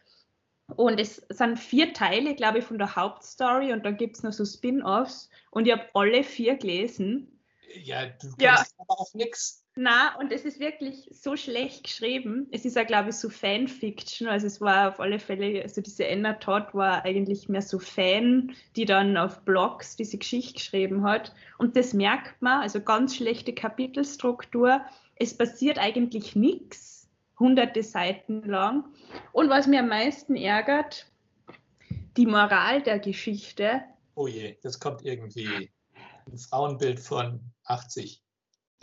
Und 0.76 1.00
es 1.00 1.18
sind 1.30 1.58
vier 1.60 1.94
Teile, 1.94 2.36
glaube 2.36 2.60
ich, 2.60 2.66
von 2.66 2.78
der 2.78 2.96
Hauptstory 2.96 3.74
und 3.74 3.86
dann 3.86 3.98
gibt 3.98 4.18
es 4.18 4.24
noch 4.24 4.32
so 4.32 4.46
Spin-offs. 4.46 5.30
Und 5.52 5.68
ich 5.68 5.74
habe 5.74 5.90
alle 5.94 6.24
vier 6.24 6.56
gelesen. 6.56 7.40
Ja, 7.84 8.06
du 8.06 8.28
Ja. 8.40 8.56
kannst 8.56 8.76
aber 8.78 9.00
auch 9.00 9.14
nichts. 9.14 9.63
Na, 9.76 10.16
und 10.20 10.32
es 10.32 10.46
ist 10.46 10.60
wirklich 10.60 11.10
so 11.12 11.36
schlecht 11.36 11.86
geschrieben. 11.86 12.48
Es 12.52 12.64
ist 12.64 12.76
ja, 12.76 12.84
glaube 12.84 13.10
ich, 13.10 13.16
so 13.16 13.30
Fanfiction. 13.30 14.28
Also 14.28 14.46
es 14.46 14.62
war 14.62 14.90
auf 14.90 15.00
alle 15.00 15.18
Fälle, 15.18 15.64
also 15.64 15.82
diese 15.82 16.08
Anna 16.08 16.34
Todd 16.34 16.74
war 16.74 17.04
eigentlich 17.06 17.50
mehr 17.50 17.64
so 17.64 17.80
Fan, 17.80 18.56
die 18.76 18.86
dann 18.86 19.18
auf 19.18 19.42
Blogs 19.46 19.96
diese 19.96 20.20
Geschichte 20.20 20.54
geschrieben 20.54 21.04
hat. 21.04 21.34
Und 21.58 21.76
das 21.76 21.94
merkt 21.94 22.40
man, 22.42 22.62
also 22.62 22.82
ganz 22.82 23.16
schlechte 23.16 23.54
Kapitelstruktur. 23.54 24.82
Es 25.16 25.36
passiert 25.36 25.80
eigentlich 25.80 26.36
nichts, 26.36 27.10
hunderte 27.40 27.82
Seiten 27.82 28.44
lang. 28.44 28.86
Und 29.32 29.50
was 29.50 29.66
mir 29.66 29.80
am 29.80 29.90
meisten 29.90 30.36
ärgert, 30.36 31.08
die 32.16 32.28
Moral 32.28 32.84
der 32.84 33.00
Geschichte, 33.00 33.84
Oh 34.16 34.28
je, 34.28 34.58
das 34.62 34.80
kommt 34.80 35.04
irgendwie 35.04 35.72
ein 36.28 36.38
Frauenbild 36.38 37.00
von 37.00 37.40
80. 37.66 38.22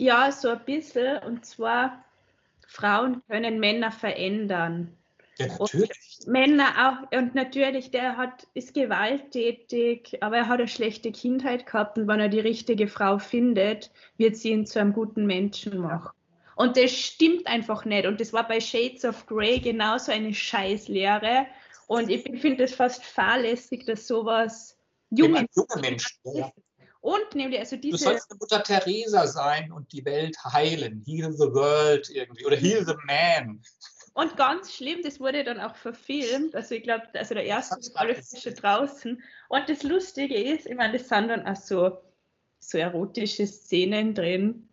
Ja, 0.01 0.31
so 0.31 0.49
ein 0.49 0.65
bisschen. 0.65 1.19
Und 1.19 1.45
zwar, 1.45 2.03
Frauen 2.65 3.21
können 3.29 3.59
Männer 3.59 3.91
verändern. 3.91 4.97
Ja, 5.37 5.45
natürlich. 5.59 5.91
Männer 6.25 6.73
auch, 7.11 7.15
und 7.15 7.35
natürlich, 7.35 7.91
der 7.91 8.17
hat, 8.17 8.47
ist 8.55 8.73
gewalttätig, 8.73 10.17
aber 10.21 10.37
er 10.37 10.47
hat 10.47 10.57
eine 10.57 10.67
schlechte 10.67 11.11
Kindheit 11.11 11.67
gehabt 11.67 11.99
und 11.99 12.07
wenn 12.07 12.19
er 12.19 12.29
die 12.29 12.39
richtige 12.39 12.87
Frau 12.87 13.19
findet, 13.19 13.91
wird 14.17 14.37
sie 14.37 14.49
ihn 14.49 14.65
zu 14.65 14.79
einem 14.79 14.93
guten 14.93 15.27
Menschen 15.27 15.77
machen. 15.77 16.09
Und 16.55 16.77
das 16.77 16.91
stimmt 16.91 17.45
einfach 17.45 17.85
nicht. 17.85 18.07
Und 18.07 18.19
das 18.19 18.33
war 18.33 18.47
bei 18.47 18.59
Shades 18.59 19.05
of 19.05 19.27
Grey 19.27 19.59
genauso 19.59 20.11
eine 20.11 20.33
Scheißlehre. 20.33 21.45
Und 21.85 22.09
ich 22.09 22.23
finde 22.41 22.63
es 22.63 22.73
fast 22.73 23.03
fahrlässig, 23.03 23.85
dass 23.85 24.07
sowas 24.07 24.75
junge 25.11 25.39
ein 25.39 25.47
junger 25.55 25.79
Mensch. 25.79 26.19
Ja, 26.23 26.33
ja. 26.39 26.51
Und 27.01 27.35
nämlich 27.35 27.59
also 27.59 27.75
Du 27.75 27.81
diese 27.81 27.97
sollst 27.97 28.29
eine 28.29 28.37
Mutter 28.39 28.63
Teresa 28.63 29.25
sein 29.27 29.71
und 29.71 29.91
die 29.91 30.05
Welt 30.05 30.37
heilen. 30.45 31.03
Heal 31.05 31.33
the 31.33 31.51
world 31.51 32.09
irgendwie. 32.09 32.45
Oder 32.45 32.55
heal 32.55 32.85
the 32.85 32.93
man. 33.05 33.61
Und 34.13 34.37
ganz 34.37 34.73
schlimm, 34.73 35.01
das 35.03 35.19
wurde 35.19 35.43
dann 35.43 35.59
auch 35.59 35.75
verfilmt. 35.75 36.55
Also 36.55 36.75
ich 36.75 36.83
glaube, 36.83 37.07
also 37.13 37.33
der 37.33 37.45
erste 37.45 37.79
ist 37.79 37.97
alle 37.97 38.13
grad 38.13 38.41
schon 38.41 38.53
draußen. 38.53 39.23
Und 39.49 39.69
das 39.69 39.83
Lustige 39.83 40.35
ist, 40.35 40.67
ich 40.67 40.75
meine, 40.75 40.97
das 40.97 41.07
sind 41.07 41.29
dann 41.29 41.47
auch 41.47 41.55
so, 41.55 41.97
so 42.59 42.77
erotische 42.77 43.47
Szenen 43.47 44.13
drin. 44.13 44.67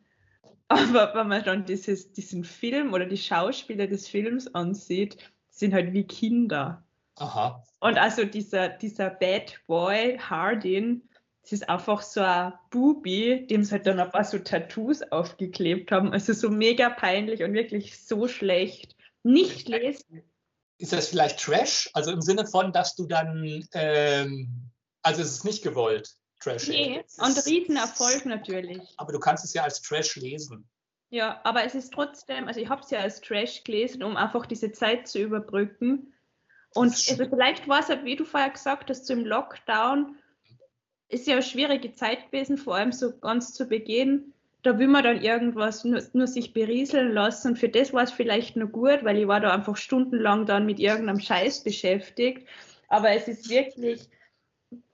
Aber 0.68 1.14
wenn 1.14 1.28
man 1.28 1.44
dann 1.44 1.64
dieses, 1.64 2.12
diesen 2.12 2.44
Film 2.44 2.92
oder 2.92 3.06
die 3.06 3.16
Schauspieler 3.16 3.86
des 3.86 4.06
Films 4.06 4.54
ansieht, 4.54 5.16
sind 5.50 5.72
halt 5.72 5.94
wie 5.94 6.04
Kinder. 6.04 6.84
Aha. 7.16 7.64
Und 7.80 7.96
also 7.96 8.24
dieser, 8.24 8.68
dieser 8.68 9.08
Bad 9.08 9.60
Boy, 9.66 10.18
Hardin, 10.18 11.07
das 11.48 11.60
ist 11.62 11.68
einfach 11.70 12.02
so 12.02 12.20
ein 12.20 12.52
Bubi, 12.68 13.46
dem 13.46 13.64
sie 13.64 13.72
halt 13.72 13.86
dann 13.86 13.98
ein 13.98 14.10
paar 14.10 14.24
so 14.24 14.38
Tattoos 14.38 15.00
aufgeklebt 15.00 15.90
haben. 15.90 16.12
Also 16.12 16.34
so 16.34 16.50
mega 16.50 16.90
peinlich 16.90 17.42
und 17.42 17.54
wirklich 17.54 17.98
so 18.04 18.28
schlecht. 18.28 18.94
Nicht 19.22 19.66
lesen. 19.66 20.22
Ist 20.76 20.92
das 20.92 21.08
vielleicht 21.08 21.40
Trash? 21.40 21.88
Also 21.94 22.12
im 22.12 22.20
Sinne 22.20 22.46
von, 22.46 22.70
dass 22.72 22.96
du 22.96 23.06
dann 23.06 23.66
ähm, 23.72 24.70
Also 25.02 25.22
es 25.22 25.30
ist 25.30 25.44
nicht 25.46 25.62
gewollt, 25.62 26.10
Trash. 26.38 26.68
Nee, 26.68 27.02
Es 27.06 27.16
und 27.18 27.46
Riesenerfolg 27.46 28.26
natürlich. 28.26 28.82
Aber 28.98 29.12
du 29.12 29.18
kannst 29.18 29.42
es 29.42 29.54
ja 29.54 29.62
als 29.62 29.80
Trash 29.80 30.16
lesen. 30.16 30.68
Ja, 31.08 31.40
aber 31.44 31.64
es 31.64 31.74
ist 31.74 31.94
trotzdem, 31.94 32.46
also 32.46 32.60
ich 32.60 32.68
habe 32.68 32.82
es 32.82 32.90
ja 32.90 32.98
als 32.98 33.22
Trash 33.22 33.64
gelesen, 33.64 34.02
um 34.02 34.18
einfach 34.18 34.44
diese 34.44 34.70
Zeit 34.72 35.08
zu 35.08 35.18
überbrücken. 35.18 36.12
Und 36.74 36.90
also 36.90 37.16
vielleicht 37.16 37.66
war 37.68 37.80
es, 37.80 37.88
ja, 37.88 38.04
wie 38.04 38.16
du 38.16 38.26
vorher 38.26 38.50
gesagt 38.50 38.90
hast, 38.90 39.06
so 39.06 39.14
im 39.14 39.24
Lockdown 39.24 40.18
ist 41.08 41.26
ja 41.26 41.34
eine 41.34 41.42
schwierige 41.42 41.94
Zeit 41.94 42.30
gewesen, 42.30 42.58
vor 42.58 42.76
allem 42.76 42.92
so 42.92 43.16
ganz 43.18 43.54
zu 43.54 43.66
Beginn. 43.66 44.32
Da 44.62 44.78
will 44.78 44.88
man 44.88 45.04
dann 45.04 45.22
irgendwas 45.22 45.84
nur, 45.84 46.02
nur 46.12 46.26
sich 46.26 46.52
berieseln 46.52 47.12
lassen. 47.12 47.48
Und 47.48 47.58
für 47.58 47.68
das 47.68 47.92
war 47.92 48.02
es 48.02 48.12
vielleicht 48.12 48.56
nur 48.56 48.68
gut, 48.68 49.04
weil 49.04 49.18
ich 49.18 49.28
war 49.28 49.40
da 49.40 49.52
einfach 49.52 49.76
stundenlang 49.76 50.46
dann 50.46 50.66
mit 50.66 50.80
irgendeinem 50.80 51.20
Scheiß 51.20 51.62
beschäftigt. 51.62 52.46
Aber 52.88 53.10
es 53.10 53.28
ist 53.28 53.48
wirklich 53.48 54.08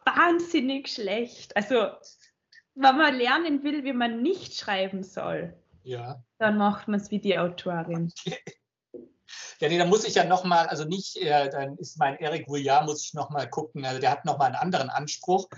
wahnsinnig 0.04 0.88
schlecht. 0.88 1.56
Also, 1.56 1.88
wenn 2.74 2.96
man 2.96 3.16
lernen 3.16 3.62
will, 3.62 3.84
wie 3.84 3.92
man 3.92 4.22
nicht 4.22 4.54
schreiben 4.54 5.02
soll, 5.02 5.54
Ja. 5.82 6.22
dann 6.38 6.58
macht 6.58 6.88
man 6.88 7.00
es 7.00 7.10
wie 7.10 7.20
die 7.20 7.38
Autorin. 7.38 8.12
Ja, 9.60 9.68
nee, 9.68 9.78
da 9.78 9.84
muss 9.84 10.04
ich 10.04 10.14
ja 10.14 10.24
nochmal, 10.24 10.66
also 10.66 10.84
nicht, 10.84 11.16
äh, 11.16 11.48
dann 11.48 11.76
ist 11.78 11.98
mein 11.98 12.18
Eric 12.18 12.48
Vouillard, 12.48 12.86
muss 12.86 13.04
ich 13.04 13.14
nochmal 13.14 13.48
gucken, 13.48 13.84
also 13.84 14.00
der 14.00 14.10
hat 14.10 14.24
nochmal 14.24 14.48
einen 14.48 14.56
anderen 14.56 14.90
Anspruch. 14.90 15.48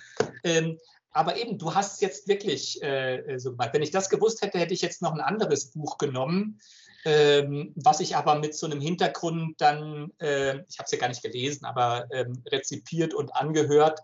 Ähm, 0.45 0.79
aber 1.11 1.37
eben, 1.37 1.57
du 1.59 1.75
hast 1.75 2.03
jetzt 2.03 2.29
wirklich 2.29 2.83
äh, 2.83 3.39
so 3.39 3.53
gemacht. 3.53 3.71
Wenn 3.73 3.83
ich 3.83 3.91
das 3.91 4.11
gewusst 4.11 4.43
hätte, 4.43 4.59
hätte 4.59 4.75
ich 4.75 4.83
jetzt 4.83 5.01
noch 5.01 5.13
ein 5.13 5.23
anderes 5.23 5.71
Buch 5.71 5.97
genommen, 5.97 6.61
ähm, 7.07 7.73
was 7.77 8.01
ich 8.01 8.17
aber 8.17 8.35
mit 8.35 8.55
so 8.55 8.67
einem 8.67 8.81
Hintergrund 8.81 9.61
dann, 9.61 10.13
äh, 10.21 10.59
ich 10.69 10.79
habe 10.79 10.85
es 10.85 10.91
ja 10.91 10.99
gar 10.99 11.09
nicht 11.09 11.23
gelesen, 11.23 11.65
aber 11.65 12.07
ähm, 12.11 12.43
rezipiert 12.51 13.15
und 13.15 13.35
angehört, 13.35 14.01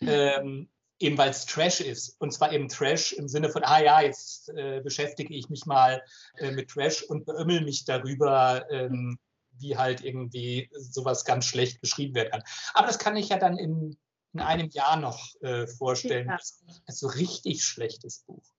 ähm, 0.00 0.68
eben 1.04 1.18
weil 1.18 1.30
es 1.30 1.46
Trash 1.46 1.80
ist. 1.80 2.16
Und 2.20 2.32
zwar 2.32 2.52
eben 2.52 2.68
Trash 2.68 3.12
im 3.12 3.28
Sinne 3.28 3.50
von, 3.50 3.62
ah 3.64 3.80
ja, 3.80 4.00
jetzt 4.00 4.48
äh, 4.50 4.80
beschäftige 4.80 5.34
ich 5.34 5.48
mich 5.48 5.66
mal 5.66 6.02
äh, 6.38 6.50
mit 6.50 6.70
Trash 6.70 7.02
und 7.02 7.26
beömmel 7.26 7.62
mich 7.62 7.84
darüber, 7.84 8.64
ähm, 8.70 9.18
wie 9.58 9.76
halt 9.76 10.02
irgendwie 10.02 10.70
sowas 10.72 11.24
ganz 11.24 11.44
schlecht 11.44 11.80
beschrieben 11.80 12.14
werden 12.14 12.30
kann. 12.30 12.42
Aber 12.72 12.86
das 12.86 12.98
kann 12.98 13.16
ich 13.16 13.28
ja 13.28 13.38
dann 13.38 13.58
in, 13.58 13.96
in 14.32 14.40
einem 14.40 14.68
Jahr 14.70 14.96
noch 14.96 15.40
äh, 15.42 15.66
vorstellen. 15.66 16.28
Ja. 16.28 16.36
Das 16.36 16.62
ist 16.86 16.98
so 16.98 17.08
richtig 17.08 17.64
schlechtes 17.64 18.20
Buch. 18.20 18.53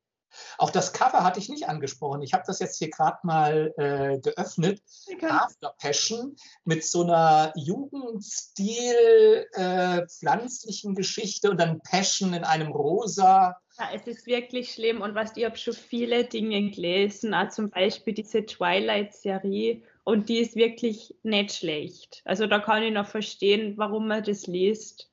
Auch 0.57 0.69
das 0.69 0.93
Cover 0.93 1.23
hatte 1.23 1.39
ich 1.39 1.49
nicht 1.49 1.67
angesprochen. 1.67 2.21
Ich 2.21 2.33
habe 2.33 2.43
das 2.45 2.59
jetzt 2.59 2.77
hier 2.77 2.89
gerade 2.89 3.17
mal 3.23 3.73
äh, 3.77 4.19
geöffnet. 4.19 4.81
After 5.21 5.73
Passion 5.77 6.35
mit 6.63 6.83
so 6.83 7.03
einer 7.03 7.53
Jugendstil 7.55 9.47
äh, 9.53 10.07
pflanzlichen 10.07 10.95
Geschichte 10.95 11.49
und 11.51 11.59
dann 11.59 11.81
Passion 11.81 12.33
in 12.33 12.43
einem 12.43 12.71
rosa. 12.71 13.57
Ja, 13.77 13.89
es 13.93 14.07
ist 14.07 14.25
wirklich 14.25 14.71
schlimm 14.71 15.01
und 15.01 15.15
was 15.15 15.35
ich 15.35 15.43
habe 15.43 15.57
schon 15.57 15.73
viele 15.73 16.23
Dinge 16.23 16.71
gelesen, 16.71 17.33
auch 17.33 17.49
zum 17.49 17.69
Beispiel 17.69 18.13
diese 18.13 18.45
Twilight-Serie 18.45 19.81
und 20.05 20.29
die 20.29 20.39
ist 20.39 20.55
wirklich 20.55 21.15
nicht 21.23 21.55
schlecht. 21.55 22.21
Also 22.23 22.47
da 22.47 22.59
kann 22.59 22.83
ich 22.83 22.93
noch 22.93 23.07
verstehen, 23.07 23.73
warum 23.77 24.07
man 24.07 24.23
das 24.23 24.47
liest, 24.47 25.11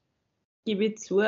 gebe 0.64 0.84
ich 0.84 0.98
zu. 0.98 1.22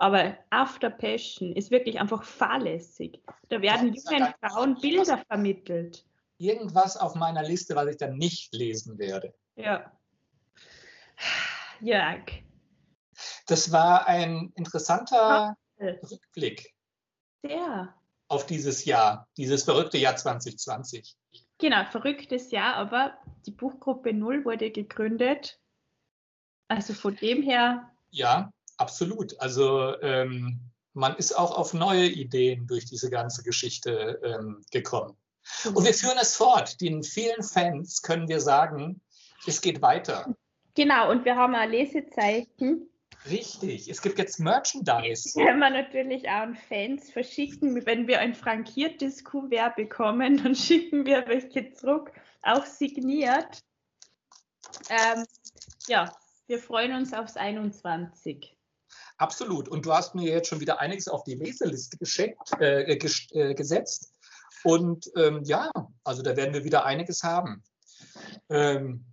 Aber 0.00 0.38
After 0.48 0.88
Passion 0.88 1.52
ist 1.54 1.70
wirklich 1.70 2.00
einfach 2.00 2.24
fahrlässig. 2.24 3.20
Da 3.50 3.60
werden 3.60 3.92
jungen 3.92 4.32
Frauen 4.40 4.80
Bilder 4.80 5.18
vermittelt. 5.28 6.06
Irgendwas 6.38 6.96
auf 6.96 7.16
meiner 7.16 7.42
Liste, 7.42 7.76
was 7.76 7.86
ich 7.88 7.98
dann 7.98 8.16
nicht 8.16 8.54
lesen 8.54 8.98
werde. 8.98 9.34
Ja. 9.56 9.92
Jörg. 11.80 12.22
Das 13.46 13.72
war 13.72 14.08
ein 14.08 14.50
interessanter 14.54 15.54
Rückblick 15.78 16.72
Sehr. 17.42 17.94
auf 18.28 18.46
dieses 18.46 18.86
Jahr, 18.86 19.28
dieses 19.36 19.64
verrückte 19.64 19.98
Jahr 19.98 20.16
2020. 20.16 21.14
Genau, 21.58 21.84
verrücktes 21.90 22.50
Jahr, 22.50 22.76
aber 22.76 23.18
die 23.44 23.50
Buchgruppe 23.50 24.14
Null 24.14 24.46
wurde 24.46 24.70
gegründet. 24.70 25.60
Also 26.68 26.94
von 26.94 27.16
dem 27.16 27.42
her, 27.42 27.90
Ja, 28.08 28.50
absolut. 28.80 29.38
Also 29.40 30.00
ähm, 30.00 30.60
man 30.92 31.16
ist 31.16 31.32
auch 31.32 31.56
auf 31.56 31.74
neue 31.74 32.06
Ideen 32.06 32.66
durch 32.66 32.84
diese 32.84 33.10
ganze 33.10 33.42
Geschichte 33.42 34.20
ähm, 34.24 34.64
gekommen. 34.72 35.16
Und 35.64 35.84
wir 35.84 35.94
führen 35.94 36.18
es 36.20 36.36
fort. 36.36 36.80
Den 36.80 37.02
vielen 37.02 37.42
Fans 37.42 38.02
können 38.02 38.28
wir 38.28 38.40
sagen, 38.40 39.00
es 39.46 39.60
geht 39.60 39.82
weiter. 39.82 40.34
genau, 40.74 41.10
und 41.10 41.24
wir 41.24 41.36
haben 41.36 41.54
ein 41.54 41.70
Lesezeichen. 41.70 42.88
Richtig. 43.28 43.88
Es 43.88 44.00
gibt 44.00 44.18
jetzt 44.18 44.38
Merchandise. 44.38 45.38
Können 45.38 45.58
wir 45.58 45.70
natürlich 45.70 46.26
auch 46.28 46.42
an 46.42 46.56
Fans 46.56 47.10
verschicken. 47.10 47.84
Wenn 47.84 48.06
wir 48.06 48.20
ein 48.20 48.34
frankiertes 48.34 49.24
Kuvert 49.24 49.76
bekommen, 49.76 50.42
dann 50.42 50.54
schicken 50.54 51.04
wir 51.04 51.26
welche 51.26 51.72
zurück, 51.72 52.12
auch 52.42 52.64
signiert. 52.64 53.62
Ähm, 54.88 55.24
ja, 55.86 56.12
wir 56.46 56.58
freuen 56.58 56.94
uns 56.94 57.12
aufs 57.12 57.36
21. 57.36 58.56
Absolut. 59.20 59.68
Und 59.68 59.84
du 59.84 59.92
hast 59.92 60.14
mir 60.14 60.32
jetzt 60.32 60.48
schon 60.48 60.60
wieder 60.60 60.80
einiges 60.80 61.06
auf 61.06 61.24
die 61.24 61.34
Leseliste 61.34 61.98
geschenkt, 61.98 62.58
äh, 62.58 62.96
ges 62.96 63.26
äh, 63.32 63.54
gesetzt. 63.54 64.14
Und 64.64 65.10
ähm, 65.14 65.42
ja, 65.44 65.70
also 66.04 66.22
da 66.22 66.36
werden 66.36 66.54
wir 66.54 66.64
wieder 66.64 66.86
einiges 66.86 67.22
haben. 67.22 67.62
Ähm, 68.48 69.04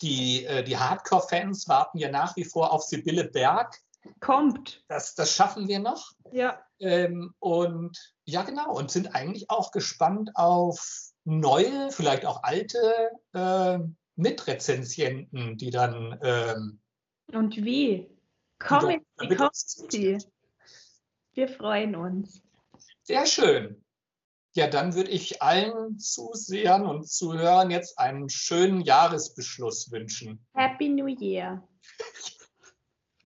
die 0.00 0.44
äh, 0.46 0.64
die 0.64 0.76
Hardcore-Fans 0.76 1.68
warten 1.68 1.98
ja 1.98 2.10
nach 2.10 2.34
wie 2.34 2.44
vor 2.44 2.72
auf 2.72 2.82
Sibylle 2.82 3.24
Berg. 3.24 3.78
Kommt. 4.18 4.82
Das, 4.88 5.14
das 5.14 5.32
schaffen 5.32 5.68
wir 5.68 5.78
noch. 5.78 6.10
Ja, 6.32 6.60
Ähm, 6.80 7.32
und 7.38 7.96
ja, 8.24 8.42
genau. 8.42 8.74
Und 8.74 8.90
sind 8.90 9.14
eigentlich 9.14 9.48
auch 9.48 9.70
gespannt 9.70 10.32
auf 10.34 11.12
neue, 11.22 11.92
vielleicht 11.92 12.26
auch 12.26 12.42
alte 12.42 13.12
äh, 13.32 13.78
Mitrezensienten, 14.16 15.56
die 15.56 15.70
dann 15.70 16.18
ähm, 16.20 16.80
und 17.32 17.56
wie? 17.56 18.11
Die 19.20 19.28
mit 19.28 19.38
kommen 19.38 19.48
uns 19.48 19.86
Sie. 19.88 20.18
Wir 21.34 21.48
freuen 21.48 21.96
uns. 21.96 22.42
Sehr 23.02 23.26
schön. 23.26 23.82
Ja, 24.54 24.66
dann 24.66 24.94
würde 24.94 25.10
ich 25.10 25.40
allen 25.40 25.98
Zusehern 25.98 26.84
und 26.84 27.08
Zuhörern 27.08 27.70
jetzt 27.70 27.98
einen 27.98 28.28
schönen 28.28 28.82
Jahresbeschluss 28.82 29.90
wünschen. 29.90 30.44
Happy 30.54 30.88
New 30.90 31.06
Year. 31.06 31.66